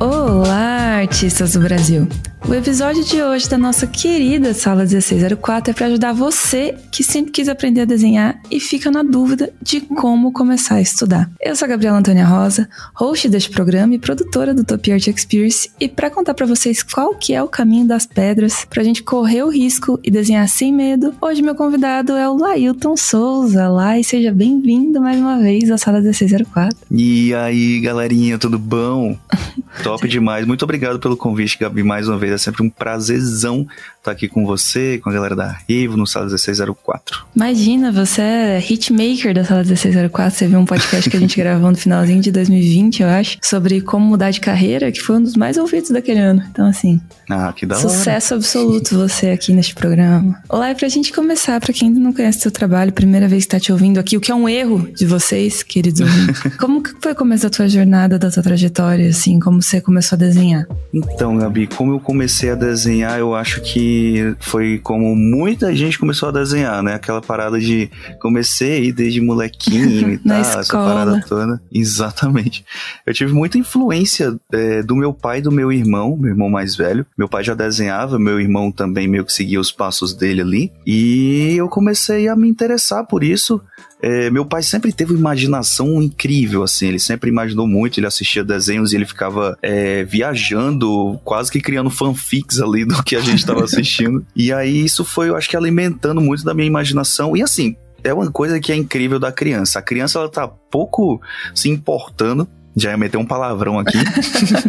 [0.00, 2.08] Olá, artistas do Brasil!
[2.46, 7.32] O episódio de hoje da nossa querida Sala 1604 é para ajudar você que sempre
[7.32, 11.30] quis aprender a desenhar e fica na dúvida de como começar a estudar.
[11.40, 15.70] Eu sou a Gabriela Antônia Rosa, host deste programa e produtora do Top Art Experience,
[15.80, 19.02] e para contar para vocês qual que é o caminho das pedras para a gente
[19.02, 23.68] correr o risco e desenhar sem medo, hoje meu convidado é o Lailton Souza.
[23.68, 26.76] Lai, seja bem-vindo mais uma vez à Sala 1604.
[26.90, 29.16] E aí, galerinha, tudo bom?
[29.82, 30.46] Top demais.
[30.46, 33.66] Muito obrigado pelo convite, Gabi, mais uma vez é sempre um prazerzão
[34.04, 37.24] estar aqui com você, com a galera da Rivo, no Sala 1604.
[37.34, 40.38] Imagina, você é hitmaker da Sala 1604.
[40.38, 43.80] Você viu um podcast que a gente gravou no finalzinho de 2020, eu acho, sobre
[43.80, 46.42] como mudar de carreira, que foi um dos mais ouvidos daquele ano.
[46.50, 47.00] Então, assim.
[47.30, 48.42] Ah, que da Sucesso hora.
[48.42, 50.38] absoluto você aqui neste programa.
[50.50, 53.50] Olá, e pra gente começar, pra quem ainda não conhece seu trabalho, primeira vez que
[53.50, 56.42] tá te ouvindo aqui, o que é um erro de vocês, queridos ouvintes.
[56.60, 59.40] como que foi o começo da tua jornada, da tua trajetória, assim?
[59.40, 60.66] Como você começou a desenhar?
[60.92, 65.98] Então, Gabi, como eu comecei comecei a desenhar, eu acho que foi como muita gente
[65.98, 66.94] começou a desenhar, né?
[66.94, 71.60] Aquela parada de comecei aí desde molequinho e tal, essa parada toda.
[71.70, 72.64] Exatamente.
[73.04, 76.74] Eu tive muita influência é, do meu pai e do meu irmão, meu irmão mais
[76.74, 77.04] velho.
[77.16, 80.72] Meu pai já desenhava, meu irmão também meio que seguia os passos dele ali.
[80.86, 83.60] E eu comecei a me interessar por isso.
[84.06, 88.44] É, meu pai sempre teve uma imaginação incrível, assim, ele sempre imaginou muito, ele assistia
[88.44, 93.38] desenhos e ele ficava é, viajando, quase que criando fanfics ali do que a gente
[93.38, 94.22] estava assistindo.
[94.36, 97.34] e aí isso foi, eu acho que alimentando muito da minha imaginação.
[97.34, 99.78] E assim, é uma coisa que é incrível da criança.
[99.78, 101.18] A criança, ela tá pouco
[101.54, 103.98] se importando já ia meter um palavrão aqui.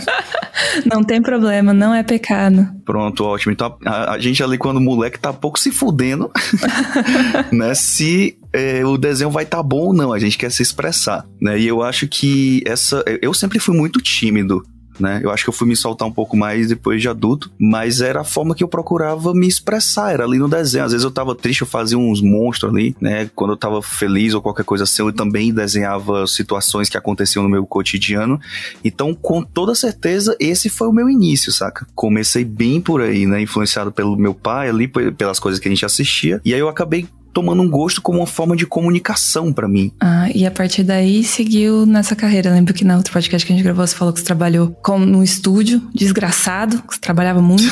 [0.86, 2.68] não tem problema, não é pecado.
[2.86, 3.52] Pronto, ótimo.
[3.52, 6.32] Então a, a gente ali, quando o moleque tá pouco se fudendo,
[7.52, 7.74] né?
[7.74, 11.26] Se é, o desenho vai estar tá bom ou não, a gente quer se expressar,
[11.42, 11.60] né?
[11.60, 13.04] E eu acho que essa.
[13.22, 14.64] Eu sempre fui muito tímido
[15.00, 15.20] né?
[15.24, 18.22] Eu acho que eu fui me soltar um pouco mais depois de adulto, mas era
[18.22, 20.86] a forma que eu procurava me expressar, era ali no desenho.
[20.86, 23.30] Às vezes eu tava triste, eu fazia uns monstros ali, né?
[23.36, 27.50] Quando eu tava feliz ou qualquer coisa assim, eu também desenhava situações que aconteciam no
[27.50, 28.40] meu cotidiano.
[28.84, 31.86] Então, com toda certeza, esse foi o meu início, saca?
[31.96, 33.42] Comecei bem por aí, né?
[33.42, 36.42] Influenciado pelo meu pai ali, pelas coisas que a gente assistia.
[36.44, 39.92] E aí eu acabei tomando um gosto como uma forma de comunicação para mim.
[40.00, 42.50] Ah, e a partir daí seguiu nessa carreira.
[42.50, 44.70] Eu lembro que na outro podcast que a gente gravou, você falou que você trabalhou
[44.82, 47.66] com, no estúdio, desgraçado, que você trabalhava muito.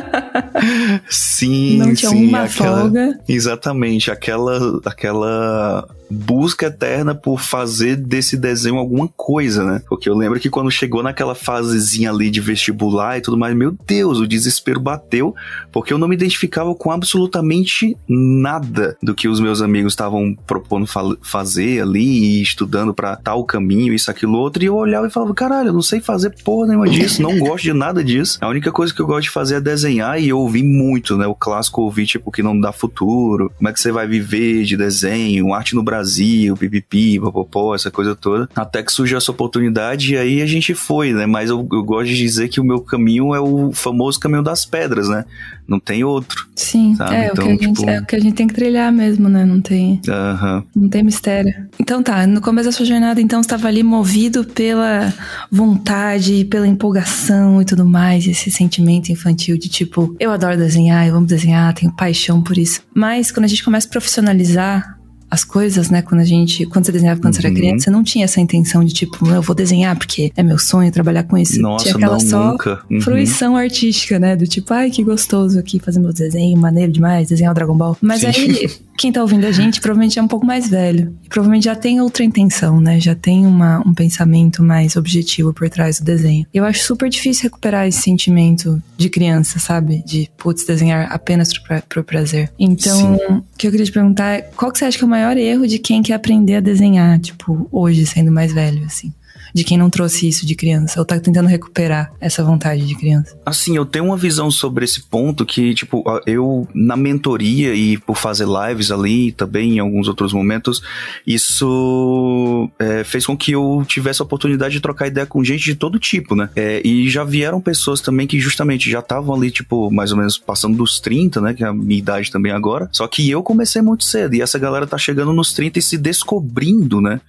[1.08, 3.18] sim, Não tinha sim, uma aquela, folga.
[3.26, 9.82] Exatamente, aquela, aquela busca eterna por fazer desse desenho alguma coisa, né?
[9.88, 13.76] Porque eu lembro que quando chegou naquela fasezinha ali de vestibular e tudo mais, meu
[13.86, 15.34] Deus, o desespero bateu,
[15.70, 20.86] porque eu não me identificava com absolutamente nada do que os meus amigos estavam propondo
[20.86, 25.10] fa fazer ali e estudando para tal caminho, isso, aquilo, outro, e eu olhava e
[25.10, 28.38] falava, caralho, eu não sei fazer porra nenhuma disso, não gosto de nada disso.
[28.40, 31.26] A única coisa que eu gosto de fazer é desenhar e eu ouvi muito, né?
[31.26, 34.76] O clássico ouvir, tipo, que não dá futuro, como é que você vai viver de
[34.76, 38.48] desenho, arte no Brasil Brasil, pipipi, popopó, essa coisa toda.
[38.56, 41.26] Até que surgiu essa oportunidade e aí a gente foi, né?
[41.26, 44.64] Mas eu, eu gosto de dizer que o meu caminho é o famoso caminho das
[44.64, 45.24] pedras, né?
[45.68, 46.48] Não tem outro.
[46.56, 47.14] Sim, sabe?
[47.14, 47.90] É, então, o que a gente, tipo...
[47.90, 49.44] é o que a gente tem que trilhar mesmo, né?
[49.44, 50.62] Não tem, uhum.
[50.74, 51.68] não tem mistério.
[51.78, 55.12] Então tá, no começo da sua jornada, então, estava ali movido pela
[55.50, 61.14] vontade, pela empolgação e tudo mais, esse sentimento infantil de tipo, eu adoro desenhar, eu
[61.14, 62.80] amo desenhar, tenho paixão por isso.
[62.94, 64.99] Mas quando a gente começa a profissionalizar
[65.30, 66.02] as coisas, né?
[66.02, 67.40] Quando a gente, quando você desenhava quando uhum.
[67.40, 70.42] você era criança, você não tinha essa intenção de tipo, eu vou desenhar porque é
[70.42, 71.60] meu sonho trabalhar com isso.
[71.60, 72.80] Nossa, tinha aquela não, só nunca.
[72.90, 73.00] Uhum.
[73.00, 74.34] fruição artística, né?
[74.34, 77.96] Do tipo, ai, que gostoso aqui fazer meu desenho, maneiro demais, desenhar o Dragon Ball.
[78.00, 78.26] Mas Sim.
[78.26, 81.14] aí, quem tá ouvindo a gente provavelmente é um pouco mais velho.
[81.24, 82.98] E provavelmente já tem outra intenção, né?
[82.98, 86.46] Já tem uma, um pensamento mais objetivo por trás do desenho.
[86.52, 90.02] Eu acho super difícil recuperar esse sentimento de criança, sabe?
[90.04, 92.50] De, putz, desenhar apenas pro, pro prazer.
[92.58, 95.10] Então, o que eu queria te perguntar é, qual que você acha que é o
[95.10, 99.12] maior erro de quem quer aprender a desenhar, tipo, hoje, sendo mais velho, assim?
[99.54, 103.36] De quem não trouxe isso de criança, ou tá tentando recuperar essa vontade de criança?
[103.44, 108.16] Assim, eu tenho uma visão sobre esse ponto que, tipo, eu, na mentoria e por
[108.16, 110.82] fazer lives ali, também em alguns outros momentos,
[111.26, 115.74] isso é, fez com que eu tivesse a oportunidade de trocar ideia com gente de
[115.74, 116.48] todo tipo, né?
[116.54, 120.38] É, e já vieram pessoas também que justamente já estavam ali, tipo, mais ou menos
[120.38, 121.54] passando dos 30, né?
[121.54, 122.88] Que é a minha idade também agora.
[122.92, 125.96] Só que eu comecei muito cedo, e essa galera tá chegando nos 30 e se
[125.96, 127.20] descobrindo, né?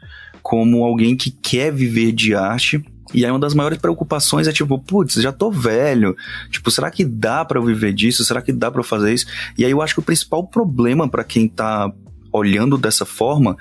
[0.41, 2.83] Como alguém que quer viver de arte
[3.13, 6.15] E aí uma das maiores preocupações é tipo, putz, já tô velho.
[6.49, 8.23] Tipo, será que dá para viver disso?
[8.23, 9.25] Será que dá para fazer isso?
[9.57, 11.91] E aí eu acho que o principal problema para quem tá
[12.31, 13.57] olhando dessa forma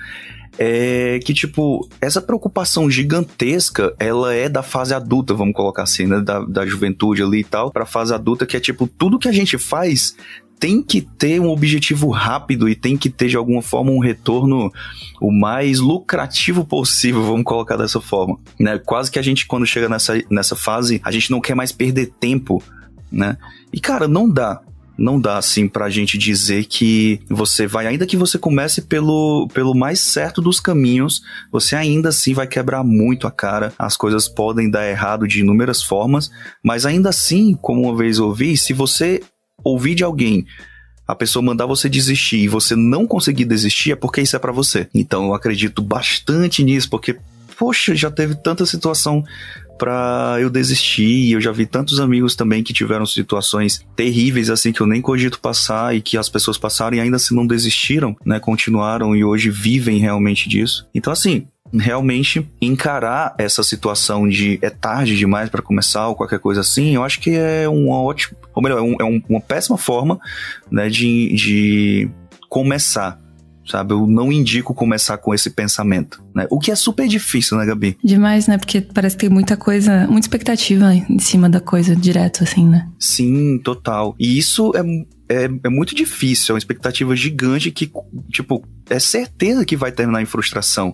[0.57, 6.19] é que, tipo, essa preocupação gigantesca, ela é da fase adulta, vamos colocar assim, né?
[6.21, 9.31] Da, da juventude ali e tal, pra fase adulta, que é tipo, tudo que a
[9.31, 10.15] gente faz
[10.61, 14.71] tem que ter um objetivo rápido e tem que ter de alguma forma um retorno
[15.19, 18.77] o mais lucrativo possível, vamos colocar dessa forma, né?
[18.77, 22.11] Quase que a gente quando chega nessa, nessa fase, a gente não quer mais perder
[22.19, 22.63] tempo,
[23.11, 23.37] né?
[23.73, 24.61] E cara, não dá
[24.97, 29.73] não dá assim pra gente dizer que você vai, ainda que você comece pelo, pelo
[29.73, 33.73] mais certo dos caminhos, você ainda assim vai quebrar muito a cara.
[33.79, 36.29] As coisas podem dar errado de inúmeras formas,
[36.63, 39.23] mas ainda assim, como uma vez ouvi, se você
[39.63, 40.45] ouvir de alguém
[41.07, 44.51] a pessoa mandar você desistir e você não conseguir desistir é porque isso é para
[44.51, 44.87] você.
[44.93, 47.17] Então eu acredito bastante nisso, porque
[47.57, 49.23] poxa, já teve tanta situação
[49.77, 51.31] para eu desistir.
[51.31, 55.39] Eu já vi tantos amigos também que tiveram situações terríveis assim que eu nem cogito
[55.39, 58.39] passar e que as pessoas passaram e ainda assim não desistiram, né?
[58.39, 60.87] Continuaram e hoje vivem realmente disso.
[60.95, 66.61] Então assim, realmente encarar essa situação de é tarde demais para começar ou qualquer coisa
[66.61, 69.77] assim, eu acho que é uma ótima, ou melhor, é, um, é um, uma péssima
[69.77, 70.19] forma,
[70.69, 72.09] né, de, de
[72.49, 73.19] começar
[73.63, 73.93] sabe?
[73.93, 76.45] Eu não indico começar com esse pensamento, né?
[76.49, 77.95] O que é super difícil, né, Gabi?
[78.03, 78.57] Demais, né?
[78.57, 82.89] Porque parece que tem muita coisa, muita expectativa em cima da coisa direto, assim, né?
[82.99, 84.15] Sim, total.
[84.19, 84.81] E isso é
[85.31, 87.89] é, é, muito difícil, é uma expectativa gigante que,
[88.29, 90.93] tipo, é certeza que vai terminar em frustração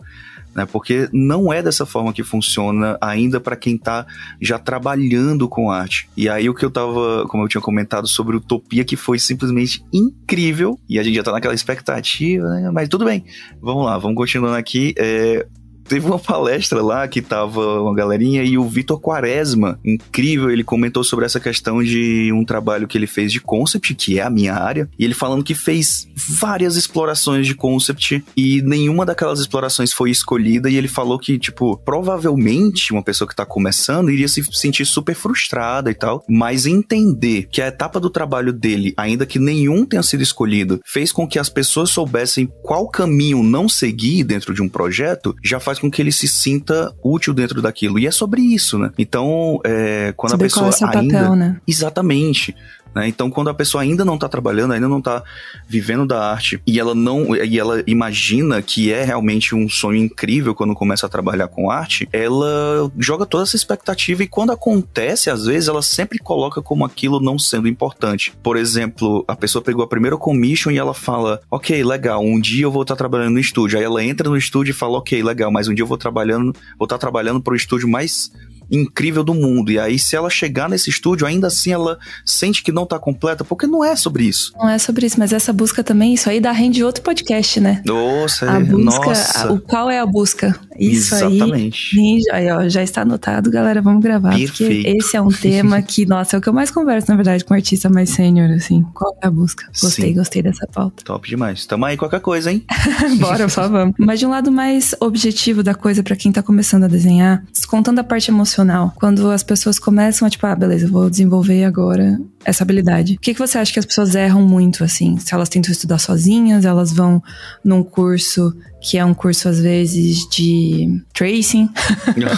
[0.57, 0.65] né?
[0.65, 4.07] Porque não é dessa forma que funciona ainda para quem está
[4.41, 6.09] já trabalhando com arte.
[6.17, 9.85] E aí o que eu tava, como eu tinha comentado sobre Utopia, que foi simplesmente
[9.93, 12.71] incrível, e a gente já tá naquela expectativa, né?
[12.73, 13.23] Mas tudo bem,
[13.61, 14.95] vamos lá, vamos continuando aqui.
[14.97, 15.45] É,
[15.87, 21.03] teve uma palestra lá que tava uma galerinha e o Vitor Quaresma, incrível, ele comentou
[21.03, 24.53] sobre essa questão de um trabalho que ele fez de concept, que é a minha
[24.53, 30.11] área, e ele falando que fez várias explorações de concept e nenhuma daquelas explorações foi
[30.11, 34.85] escolhida e ele falou que, tipo, provavelmente uma pessoa que tá começando iria se sentir
[34.85, 39.85] super frustrada e tal, mas entender que a etapa do trabalho dele, ainda que nenhum
[39.85, 44.61] tenha sido escolhido, fez com que as pessoas soubessem qual caminho não seguir dentro de
[44.61, 47.99] um projeto, já faz faz com que ele se sinta útil dentro daquilo.
[47.99, 48.91] E é sobre isso, né?
[48.97, 51.19] Então, é, quando Saber a pessoa qual é ainda.
[51.19, 51.57] Papel, né?
[51.67, 52.55] Exatamente.
[52.93, 53.07] Né?
[53.07, 55.23] Então, quando a pessoa ainda não está trabalhando, ainda não está
[55.67, 60.55] vivendo da arte e ela não e ela imagina que é realmente um sonho incrível
[60.55, 65.45] quando começa a trabalhar com arte, ela joga toda essa expectativa e quando acontece, às
[65.45, 68.33] vezes ela sempre coloca como aquilo não sendo importante.
[68.41, 72.65] Por exemplo, a pessoa pegou a primeira commission e ela fala: "OK, legal, um dia
[72.65, 73.77] eu vou estar tá trabalhando no estúdio".
[73.77, 76.53] Aí ela entra no estúdio e fala: "OK, legal, mas um dia eu vou trabalhando,
[76.77, 78.31] vou estar tá trabalhando para o estúdio mais
[78.69, 79.71] incrível do mundo.
[79.71, 83.43] E aí, se ela chegar nesse estúdio, ainda assim ela sente que não tá completa,
[83.43, 84.53] porque não é sobre isso.
[84.57, 87.81] Não é sobre isso, mas essa busca também, isso aí dá rende outro podcast, né?
[87.85, 89.47] Nossa, a busca, nossa.
[89.47, 90.59] A, o qual é a busca?
[90.79, 91.99] Isso Exatamente.
[91.99, 94.35] aí, aí ó, já está anotado, galera, vamos gravar.
[94.37, 94.57] Perfeito.
[94.57, 97.43] Porque esse é um tema que, nossa, é o que eu mais converso, na verdade,
[97.43, 98.85] com um artista mais sênior, assim.
[98.93, 99.65] Qual é a busca?
[99.81, 100.13] Gostei, Sim.
[100.15, 101.03] gostei dessa pauta.
[101.03, 101.65] Top demais.
[101.65, 102.63] Tamo aí qualquer coisa, hein?
[103.19, 103.95] Bora, só vamos.
[103.97, 107.99] Mas de um lado mais objetivo da coisa para quem tá começando a desenhar, descontando
[108.01, 108.56] a parte emocional,
[108.95, 113.15] quando as pessoas começam a, tipo, ah, beleza, vou desenvolver agora essa habilidade.
[113.15, 115.17] O que, que você acha que as pessoas erram muito, assim?
[115.19, 117.21] Se elas tentam estudar sozinhas, elas vão
[117.61, 121.69] num curso que é um curso, às vezes, de tracing.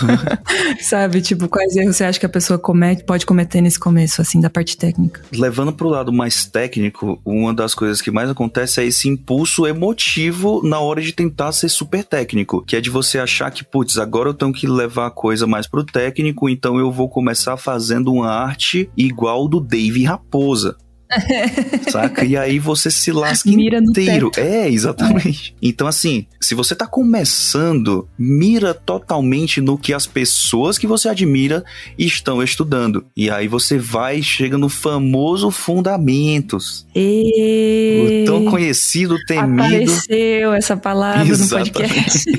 [0.81, 1.21] Sabe?
[1.21, 4.49] Tipo, quais erros você acha que a pessoa comete, pode cometer nesse começo, assim, da
[4.49, 5.21] parte técnica?
[5.31, 10.61] Levando pro lado mais técnico, uma das coisas que mais acontece é esse impulso emotivo
[10.63, 14.29] na hora de tentar ser super técnico, que é de você achar que, putz, agora
[14.29, 18.29] eu tenho que levar a coisa mais pro técnico, então eu vou começar fazendo uma
[18.29, 19.59] arte igual do
[19.99, 20.75] Dave Raposa.
[21.89, 22.23] Saca?
[22.23, 24.31] E aí você se lasca mira inteiro.
[24.37, 25.55] É, exatamente.
[25.55, 25.67] É.
[25.67, 31.63] Então, assim, se você tá começando, mira totalmente no que as pessoas que você admira
[31.97, 33.05] estão estudando.
[33.15, 36.85] E aí você vai chega no famoso Fundamentos.
[36.95, 38.23] E...
[38.23, 39.63] O tão conhecido, temido.
[39.63, 41.67] Apareceu essa palavra exatamente.
[41.69, 42.31] no podcast.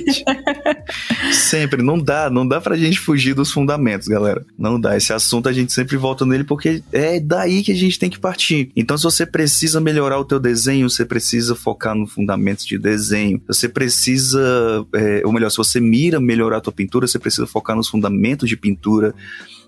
[1.32, 4.44] sempre, não dá, não dá pra gente fugir dos fundamentos, galera.
[4.58, 4.96] Não dá.
[4.96, 8.18] Esse assunto a gente sempre volta nele porque é daí que a gente tem que
[8.18, 12.79] partir então, se você precisa melhorar o teu desenho, você precisa focar no fundamentos de
[12.79, 13.40] desenho.
[13.47, 17.76] Você precisa, é, ou melhor, se você mira melhorar a tua pintura, você precisa focar
[17.76, 19.14] nos fundamentos de pintura,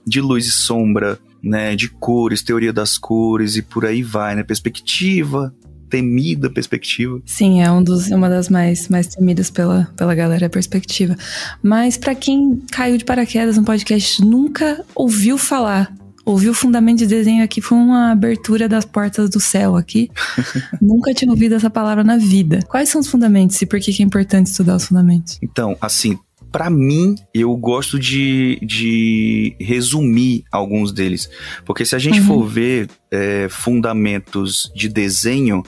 [0.06, 4.42] de luz e sombra, né, de cores, teoria das cores e por aí vai, né,
[4.42, 5.54] perspectiva,
[5.92, 7.20] temida perspectiva.
[7.26, 11.14] Sim, é um dos, uma das mais, mais temidas pela, pela galera, a perspectiva.
[11.62, 17.06] Mas para quem caiu de paraquedas no podcast, nunca ouviu falar Ouvir o fundamento de
[17.06, 20.10] desenho aqui foi uma abertura das portas do céu aqui.
[20.80, 22.60] Nunca tinha ouvido essa palavra na vida.
[22.68, 25.38] Quais são os fundamentos e por que é importante estudar os fundamentos?
[25.42, 26.16] Então, assim,
[26.52, 31.28] para mim, eu gosto de, de resumir alguns deles.
[31.64, 32.26] Porque se a gente uhum.
[32.26, 35.62] for ver é, fundamentos de desenho,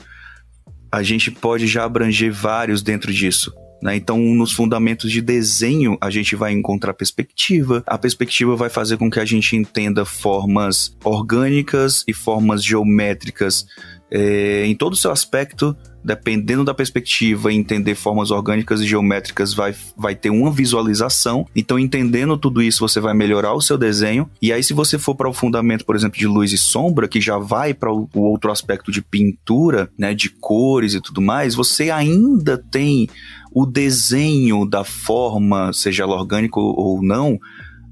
[0.91, 3.51] a gente pode já abranger vários dentro disso.
[3.81, 3.95] Né?
[3.95, 7.83] Então, nos fundamentos de desenho, a gente vai encontrar perspectiva.
[7.85, 13.65] A perspectiva vai fazer com que a gente entenda formas orgânicas e formas geométricas
[14.11, 19.73] é, em todo o seu aspecto dependendo da perspectiva, entender formas orgânicas e geométricas vai,
[19.97, 21.47] vai ter uma visualização.
[21.55, 24.29] Então, entendendo tudo isso, você vai melhorar o seu desenho.
[24.39, 27.19] E aí, se você for para o fundamento, por exemplo, de luz e sombra, que
[27.19, 31.89] já vai para o, outro aspecto de pintura, né, de cores e tudo mais, você
[31.89, 33.09] ainda tem
[33.55, 37.39] o desenho da forma, seja ela orgânica ou não,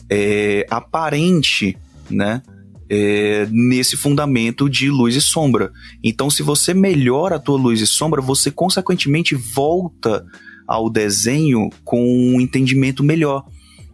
[0.09, 1.77] é aparente,
[2.09, 2.43] né?
[2.89, 5.71] É, nesse fundamento de luz e sombra.
[6.03, 10.25] Então, se você melhora a tua luz e sombra, você consequentemente volta
[10.67, 13.45] ao desenho com um entendimento melhor.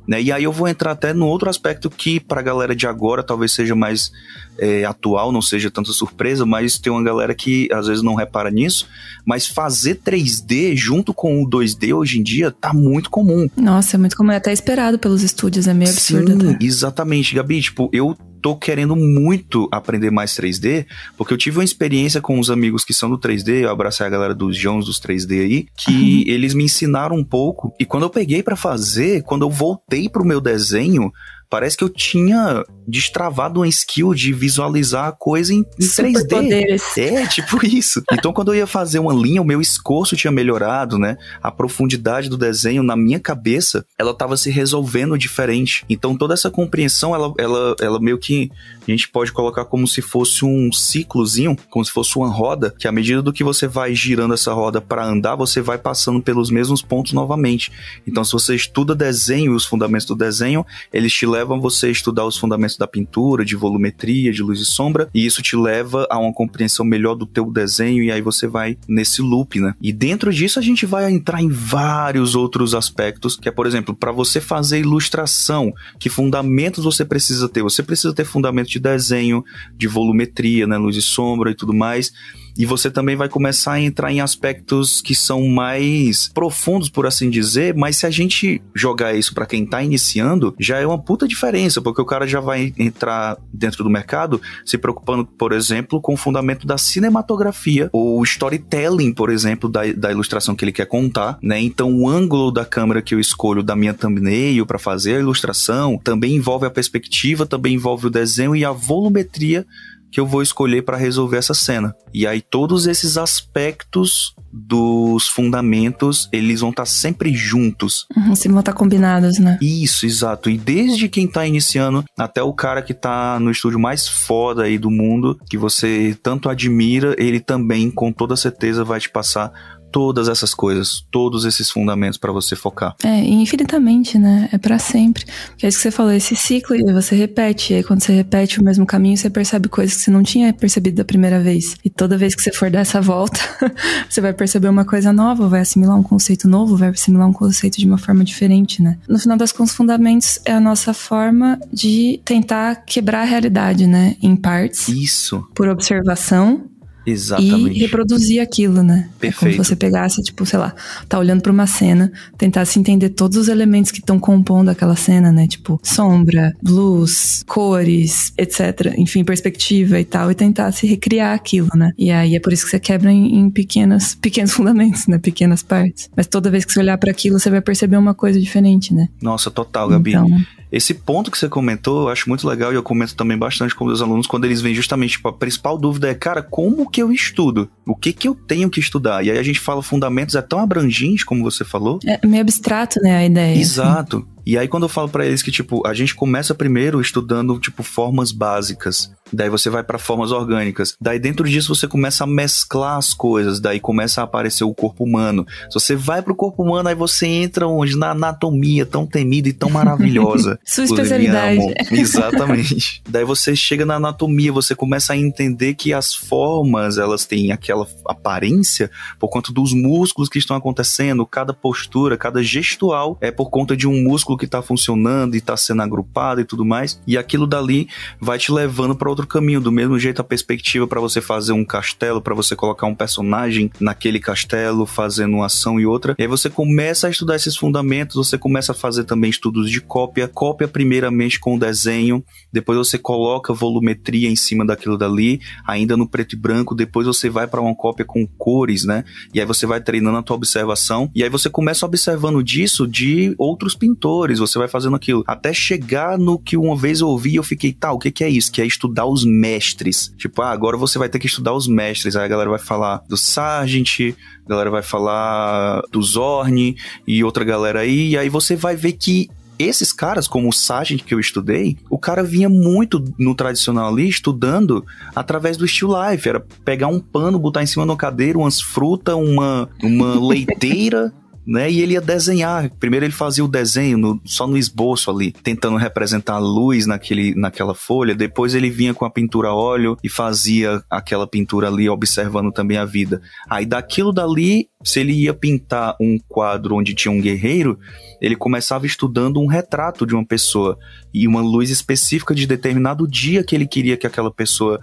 [0.09, 0.23] Né?
[0.23, 3.21] E aí eu vou entrar até no outro aspecto que para a galera de agora
[3.21, 4.11] talvez seja mais
[4.57, 8.49] é, atual, não seja tanta surpresa, mas tem uma galera que às vezes não repara
[8.49, 8.87] nisso.
[9.23, 13.47] Mas fazer 3D junto com o 2D hoje em dia tá muito comum.
[13.55, 16.41] Nossa, é muito comum, é até esperado pelos estúdios, é meio absurdo.
[16.41, 17.61] Sim, exatamente, Gabi.
[17.61, 20.85] Tipo, eu tô querendo muito aprender mais 3D,
[21.17, 24.09] porque eu tive uma experiência com os amigos que são do 3D, eu abracei a
[24.09, 25.91] galera dos Jones dos 3D aí, que
[26.27, 26.33] uhum.
[26.33, 30.25] eles me ensinaram um pouco, e quando eu peguei para fazer, quando eu voltei pro
[30.25, 31.11] meu desenho,
[31.49, 36.29] parece que eu tinha destravado uma skill de visualizar a coisa em, em 3D.
[36.29, 36.97] Poderes.
[36.97, 38.03] É, tipo isso.
[38.11, 41.17] Então, quando eu ia fazer uma linha, o meu escorço tinha melhorado, né?
[41.41, 45.85] A profundidade do desenho na minha cabeça, ela tava se resolvendo diferente.
[45.89, 48.49] Então, toda essa compreensão, ela, ela, ela meio que
[48.87, 52.87] a gente pode colocar como se fosse um ciclozinho, como se fosse uma roda, que
[52.87, 56.49] à medida do que você vai girando essa roda para andar, você vai passando pelos
[56.49, 57.71] mesmos pontos novamente.
[58.07, 61.91] Então, se você estuda desenho e os fundamentos do desenho, eles te levam você a
[61.91, 66.07] estudar os fundamentos da pintura, de volumetria, de luz e sombra, e isso te leva
[66.09, 69.73] a uma compreensão melhor do teu desenho e aí você vai nesse loop, né?
[69.81, 73.95] E dentro disso a gente vai entrar em vários outros aspectos, que é, por exemplo,
[73.95, 77.63] para você fazer ilustração, que fundamentos você precisa ter?
[77.63, 79.43] Você precisa ter fundamento de desenho,
[79.77, 82.11] de volumetria, né, luz e sombra e tudo mais.
[82.57, 87.29] E você também vai começar a entrar em aspectos que são mais profundos, por assim
[87.29, 91.27] dizer, mas se a gente jogar isso para quem tá iniciando, já é uma puta
[91.27, 96.13] diferença, porque o cara já vai entrar dentro do mercado se preocupando, por exemplo, com
[96.13, 101.37] o fundamento da cinematografia ou storytelling, por exemplo, da, da ilustração que ele quer contar,
[101.41, 101.59] né?
[101.59, 105.99] Então, o ângulo da câmera que eu escolho da minha thumbnail para fazer a ilustração
[106.03, 109.65] também envolve a perspectiva, também envolve o desenho e a volumetria
[110.11, 111.95] que eu vou escolher para resolver essa cena.
[112.13, 118.05] E aí todos esses aspectos dos fundamentos, eles vão estar tá sempre juntos.
[118.15, 119.57] Uhum, se vão estar tá combinados, né?
[119.61, 120.49] Isso, exato.
[120.49, 124.77] E desde quem tá iniciando até o cara que tá no estúdio mais foda aí
[124.77, 130.27] do mundo, que você tanto admira, ele também com toda certeza vai te passar todas
[130.27, 132.95] essas coisas, todos esses fundamentos para você focar.
[133.03, 134.49] É, infinitamente, né?
[134.51, 135.25] É para sempre.
[135.47, 137.73] Porque é isso que você falou, esse ciclo, e você repete.
[137.73, 140.53] E aí, quando você repete o mesmo caminho, você percebe coisas que você não tinha
[140.53, 141.75] percebido da primeira vez.
[141.83, 143.39] E toda vez que você for dar essa volta,
[144.09, 147.77] você vai perceber uma coisa nova, vai assimilar um conceito novo, vai assimilar um conceito
[147.77, 148.97] de uma forma diferente, né?
[149.07, 154.15] No final das contas, fundamentos é a nossa forma de tentar quebrar a realidade, né?
[154.21, 154.87] Em partes.
[154.87, 155.47] Isso.
[155.55, 156.68] Por observação
[157.05, 157.77] Exatamente.
[157.77, 159.09] E reproduzir aquilo, né?
[159.19, 159.53] Perfeito.
[159.53, 160.75] É como se você pegasse, tipo, sei lá,
[161.07, 165.31] tá olhando para uma cena, tentasse entender todos os elementos que estão compondo aquela cena,
[165.31, 165.47] né?
[165.47, 168.93] Tipo, sombra, luz, cores, etc.
[168.97, 171.91] Enfim, perspectiva e tal, e tentasse recriar aquilo, né?
[171.97, 175.17] E aí é por isso que você quebra em, em pequenas, pequenos fundamentos, né?
[175.17, 176.09] Pequenas partes.
[176.15, 179.09] Mas toda vez que você olhar para aquilo, você vai perceber uma coisa diferente, né?
[179.21, 180.11] Nossa, total, Gabi.
[180.11, 180.27] Então,
[180.71, 183.85] esse ponto que você comentou, eu acho muito legal e eu comento também bastante com
[183.85, 187.11] meus alunos quando eles vêm justamente, tipo, a principal dúvida é, cara, como que eu
[187.11, 187.69] estudo?
[187.85, 189.25] O que que eu tenho que estudar?
[189.25, 191.99] E aí a gente fala fundamentos, é tão abrangente, como você falou.
[192.05, 193.57] É meio abstrato, né, a ideia.
[193.57, 194.17] Exato.
[194.17, 194.38] Assim.
[194.45, 197.83] E aí quando eu falo para eles que tipo, a gente começa primeiro estudando tipo
[197.83, 200.95] formas básicas, daí você vai para formas orgânicas.
[200.99, 205.03] Daí dentro disso você começa a mesclar as coisas, daí começa a aparecer o corpo
[205.03, 205.45] humano.
[205.69, 209.53] Se você vai pro corpo humano, aí você entra onde na anatomia tão temida e
[209.53, 210.59] tão maravilhosa.
[210.65, 211.61] Sua especialidade.
[211.91, 213.01] Exatamente.
[213.07, 217.87] daí você chega na anatomia, você começa a entender que as formas, elas têm aquela
[218.05, 223.75] aparência por conta dos músculos que estão acontecendo, cada postura, cada gestual é por conta
[223.75, 226.99] de um músculo que está funcionando e está sendo agrupado e tudo mais.
[227.05, 227.87] E aquilo dali
[228.19, 229.61] vai te levando para outro caminho.
[229.61, 233.71] Do mesmo jeito, a perspectiva para você fazer um castelo, para você colocar um personagem
[233.79, 236.15] naquele castelo, fazendo uma ação e outra.
[236.17, 239.81] E aí você começa a estudar esses fundamentos, você começa a fazer também estudos de
[239.81, 240.27] cópia.
[240.27, 246.07] Cópia primeiramente com o desenho, depois você coloca volumetria em cima daquilo dali, ainda no
[246.07, 249.03] preto e branco, depois você vai para uma cópia com cores, né?
[249.33, 253.33] E aí você vai treinando a tua observação e aí você começa observando disso de
[253.37, 257.35] outros pintores, você vai fazendo aquilo até chegar no que uma vez eu ouvi e
[257.37, 258.51] eu fiquei, tá, o que que é isso?
[258.51, 260.13] Que é estudar os mestres.
[260.17, 262.15] Tipo, ah, agora você vai ter que estudar os mestres.
[262.15, 264.13] Aí a galera vai falar do Sargent,
[264.45, 266.75] a galera vai falar do Zorn
[267.07, 271.03] e outra galera aí, e aí você vai ver que esses caras, como o Sargent
[271.03, 276.27] que eu estudei, o cara vinha muito no tradicional ali, estudando através do still life.
[276.29, 281.13] Era pegar um pano, botar em cima de uma cadeira, umas frutas, uma, uma leiteira
[281.49, 281.69] né?
[281.69, 282.69] E ele ia desenhar.
[282.79, 287.33] Primeiro ele fazia o desenho no, só no esboço ali, tentando representar a luz naquele,
[287.33, 288.13] naquela folha.
[288.13, 292.77] Depois ele vinha com a pintura a óleo e fazia aquela pintura ali, observando também
[292.77, 293.19] a vida.
[293.49, 297.79] Aí daquilo dali, se ele ia pintar um quadro onde tinha um guerreiro,
[298.21, 300.77] ele começava estudando um retrato de uma pessoa
[301.11, 304.79] e uma luz específica de determinado dia que ele queria que aquela pessoa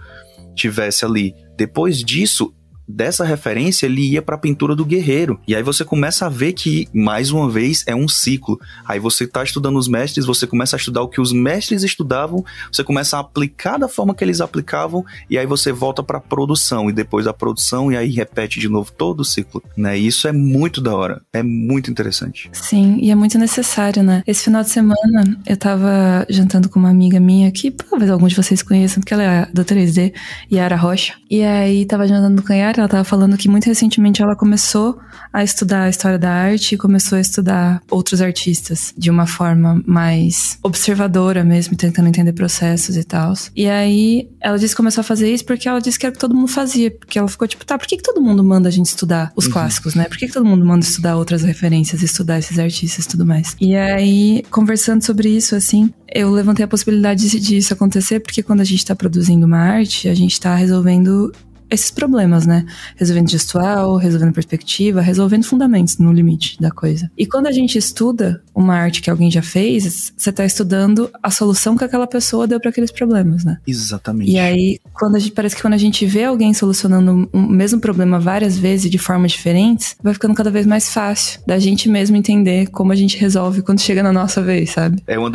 [0.53, 1.33] tivesse ali.
[1.55, 2.53] Depois disso,
[2.87, 5.39] dessa referência ele ia para a pintura do guerreiro.
[5.47, 8.59] E aí você começa a ver que, mais uma vez, é um ciclo.
[8.85, 12.45] Aí você está estudando os mestres, você começa a estudar o que os mestres estudavam,
[12.71, 16.21] você começa a aplicar da forma que eles aplicavam, e aí você volta para a
[16.21, 19.61] produção, e depois da produção, e aí repete de novo todo o ciclo.
[19.75, 19.97] Né?
[19.99, 22.49] E isso é muito da hora, é muito interessante.
[22.53, 24.23] Sim, e é muito necessário, né?
[24.25, 28.35] Esse final de semana eu tava jantando com uma amiga minha que talvez alguns de
[28.35, 30.13] vocês conheçam, porque ela é da 3D,
[30.51, 31.15] Yara Rocha.
[31.29, 34.99] E aí tava jantando com a Yara ela estava falando que muito recentemente ela começou
[35.31, 39.81] a estudar a história da arte e começou a estudar outros artistas de uma forma
[39.85, 43.33] mais observadora mesmo, tentando entender processos e tal.
[43.55, 46.13] E aí ela disse que começou a fazer isso porque ela disse que era o
[46.13, 48.69] que todo mundo fazia, porque ela ficou tipo, tá, por que, que todo mundo manda
[48.69, 49.51] a gente estudar os uhum.
[49.51, 50.05] clássicos, né?
[50.05, 53.55] Por que, que todo mundo manda estudar outras referências, estudar esses artistas e tudo mais?
[53.59, 58.63] E aí, conversando sobre isso, assim, eu levantei a possibilidade disso acontecer porque quando a
[58.63, 61.31] gente está produzindo uma arte, a gente está resolvendo
[61.69, 62.65] esses problemas, né?
[62.95, 67.09] Resolvendo gestual, resolvendo perspectiva, resolvendo fundamentos no limite da coisa.
[67.17, 71.29] E quando a gente estuda uma arte que alguém já fez, você está estudando a
[71.29, 73.57] solução que aquela pessoa deu para aqueles problemas, né?
[73.67, 74.31] Exatamente.
[74.31, 77.79] E aí, quando a gente parece que quando a gente vê alguém solucionando o mesmo
[77.79, 82.15] problema várias vezes de formas diferentes, vai ficando cada vez mais fácil da gente mesmo
[82.15, 85.03] entender como a gente resolve quando chega na nossa vez, sabe?
[85.07, 85.31] É uma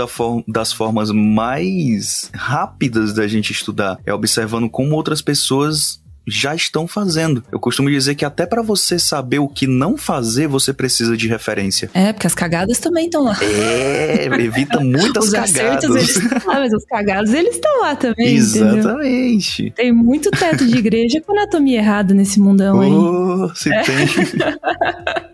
[0.48, 7.42] das formas mais rápidas da gente estudar, é observando como outras pessoas já estão fazendo.
[7.50, 11.28] Eu costumo dizer que até para você saber o que não fazer, você precisa de
[11.28, 11.90] referência.
[11.94, 13.36] É, porque as cagadas também estão lá.
[13.42, 15.56] É, evita muitas os cagadas.
[15.56, 18.34] Acertos, eles estão lá, mas os cagados eles estão lá também.
[18.34, 19.62] Exatamente.
[19.62, 19.74] Entendeu?
[19.74, 22.90] Tem muito teto de igreja com anatomia errada nesse mundão aí.
[22.90, 23.82] Oh, se é.
[23.82, 24.06] tem.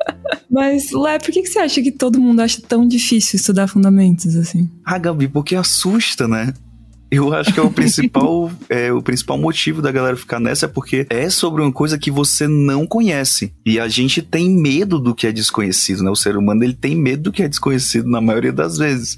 [0.51, 4.35] Mas, Lé, por que, que você acha que todo mundo acha tão difícil estudar fundamentos,
[4.35, 4.69] assim?
[4.85, 6.55] Ah, Gabi, porque assusta, né?
[7.11, 10.69] Eu acho que é o principal, é, o principal motivo da galera ficar nessa é
[10.69, 13.53] porque é sobre uma coisa que você não conhece.
[13.65, 16.11] E a gente tem medo do que é desconhecido, né?
[16.11, 19.17] O ser humano ele tem medo do que é desconhecido na maioria das vezes.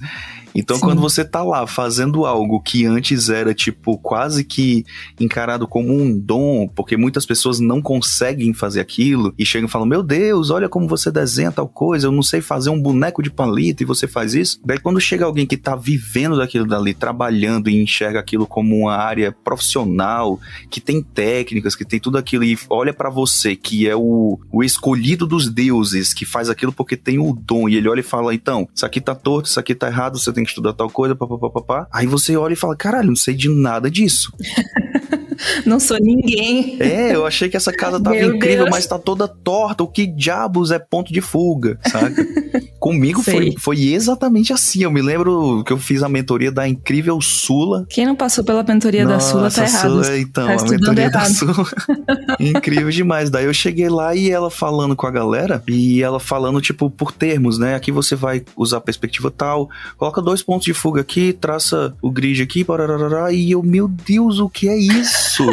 [0.54, 0.82] Então, Sim.
[0.82, 4.84] quando você tá lá fazendo algo que antes era, tipo, quase que
[5.18, 9.86] encarado como um dom, porque muitas pessoas não conseguem fazer aquilo e chegam e falam:
[9.86, 13.30] Meu Deus, olha como você desenha tal coisa, eu não sei fazer um boneco de
[13.30, 14.60] palito e você faz isso.
[14.64, 18.96] Daí, quando chega alguém que tá vivendo daquilo dali, trabalhando e enxerga aquilo como uma
[18.96, 23.96] área profissional, que tem técnicas, que tem tudo aquilo e olha para você, que é
[23.96, 28.00] o, o escolhido dos deuses, que faz aquilo porque tem o dom, e ele olha
[28.00, 30.50] e fala: Então, isso aqui tá torto, isso aqui tá errado, você tem tem que
[30.50, 31.87] estudar tal coisa, papapá.
[31.92, 34.33] Aí você olha e fala, caralho, não sei de nada disso.
[35.64, 36.76] Não sou ninguém.
[36.81, 38.70] É, eu achei que essa casa tava Meu incrível, Deus.
[38.70, 39.83] mas tá toda torta.
[39.83, 42.14] O que diabos é ponto de fuga, sabe?
[42.79, 44.83] Comigo foi, foi exatamente assim.
[44.83, 47.87] Eu me lembro que eu fiz a mentoria da incrível Sula.
[47.90, 50.05] Quem não passou pela mentoria Nossa, da Sula tá errado.
[50.05, 51.12] Sula, então, tá a mentoria errado.
[51.12, 51.66] da Sula.
[52.40, 53.29] incrível demais.
[53.29, 57.12] Daí eu cheguei lá e ela falando com a galera, e ela falando, tipo, por
[57.12, 57.74] termos, né?
[57.74, 62.42] Aqui você vai usar perspectiva tal, coloca dois pontos de fuga aqui, traça o grid
[62.42, 65.29] aqui, parará, e eu, meu Deus, o que é isso?
[65.30, 65.46] isso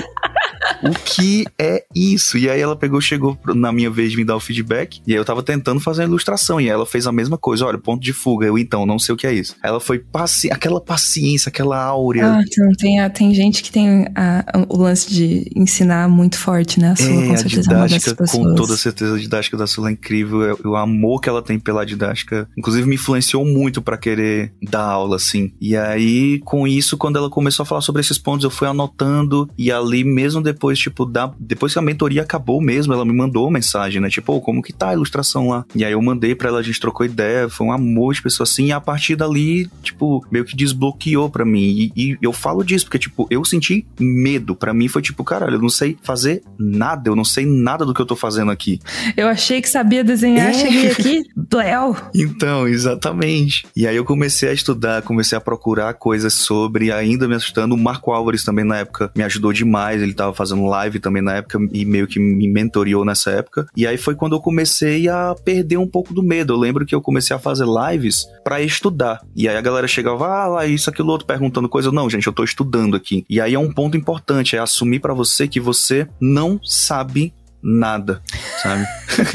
[0.83, 2.37] o que é isso?
[2.37, 5.17] E aí ela pegou, chegou na minha vez de me dar o feedback, e aí
[5.17, 8.13] eu tava tentando fazer a ilustração, e ela fez a mesma coisa, olha, ponto de
[8.13, 9.55] fuga, eu então, não sei o que é isso.
[9.63, 12.33] Ela foi paci aquela paciência, aquela áurea.
[12.33, 16.91] Ah, então tem, tem gente que tem a, o lance de ensinar muito forte, né?
[16.91, 19.89] A Sula, é, com certeza, a didática, é com toda certeza, a didática da Sula
[19.89, 23.97] é incrível, é, o amor que ela tem pela didática, inclusive me influenciou muito para
[23.97, 25.51] querer dar aula, assim.
[25.59, 29.49] E aí, com isso, quando ela começou a falar sobre esses pontos, eu fui anotando,
[29.57, 33.49] e ali mesmo depois, tipo, da, depois que a mentoria acabou mesmo, ela me mandou
[33.49, 34.10] mensagem, né?
[34.10, 35.65] Tipo, oh, como que tá a ilustração lá?
[35.75, 38.45] E aí eu mandei pra ela, a gente trocou ideia, foi um amor de pessoa
[38.45, 41.91] assim, e a partir dali, tipo, meio que desbloqueou pra mim.
[41.95, 44.56] E, e eu falo disso, porque, tipo, eu senti medo.
[44.56, 47.93] Pra mim foi tipo, caralho, eu não sei fazer nada, eu não sei nada do
[47.93, 48.80] que eu tô fazendo aqui.
[49.15, 50.53] Eu achei que sabia desenhar, é.
[50.53, 51.95] cheguei aqui, Léo.
[52.13, 53.65] Então, exatamente.
[53.75, 57.75] E aí eu comecei a estudar, comecei a procurar coisas sobre, ainda me assustando.
[57.75, 61.35] O Marco Álvares também na época me ajudou demais, ele tava fazendo live também na
[61.35, 63.67] época e meio que me mentoriou nessa época.
[63.75, 66.53] E aí foi quando eu comecei a perder um pouco do medo.
[66.53, 69.21] Eu lembro que eu comecei a fazer lives para estudar.
[69.35, 71.91] E aí a galera chegava, ah, lá, isso, aquilo, outro, perguntando coisa.
[71.91, 73.25] Não, gente, eu tô estudando aqui.
[73.29, 78.21] E aí é um ponto importante, é assumir para você que você não sabe nada,
[78.61, 78.85] sabe?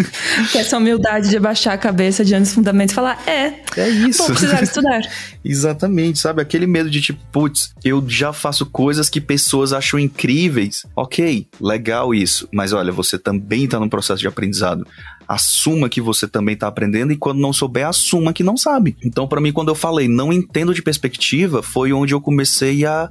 [0.50, 4.18] que essa humildade de abaixar a cabeça diante dos fundamentos e falar, é, é isso.
[4.18, 5.00] Vou precisar estudar.
[5.44, 6.40] Exatamente, sabe?
[6.40, 10.86] Aquele medo de tipo, putz, eu já faço coisas que pessoas acham incríveis.
[10.94, 14.86] Ok, legal isso, mas olha, você também tá num processo de aprendizado.
[15.26, 18.96] Assuma que você também tá aprendendo e quando não souber, assuma que não sabe.
[19.02, 23.08] Então, para mim, quando eu falei não entendo de perspectiva, foi onde eu comecei a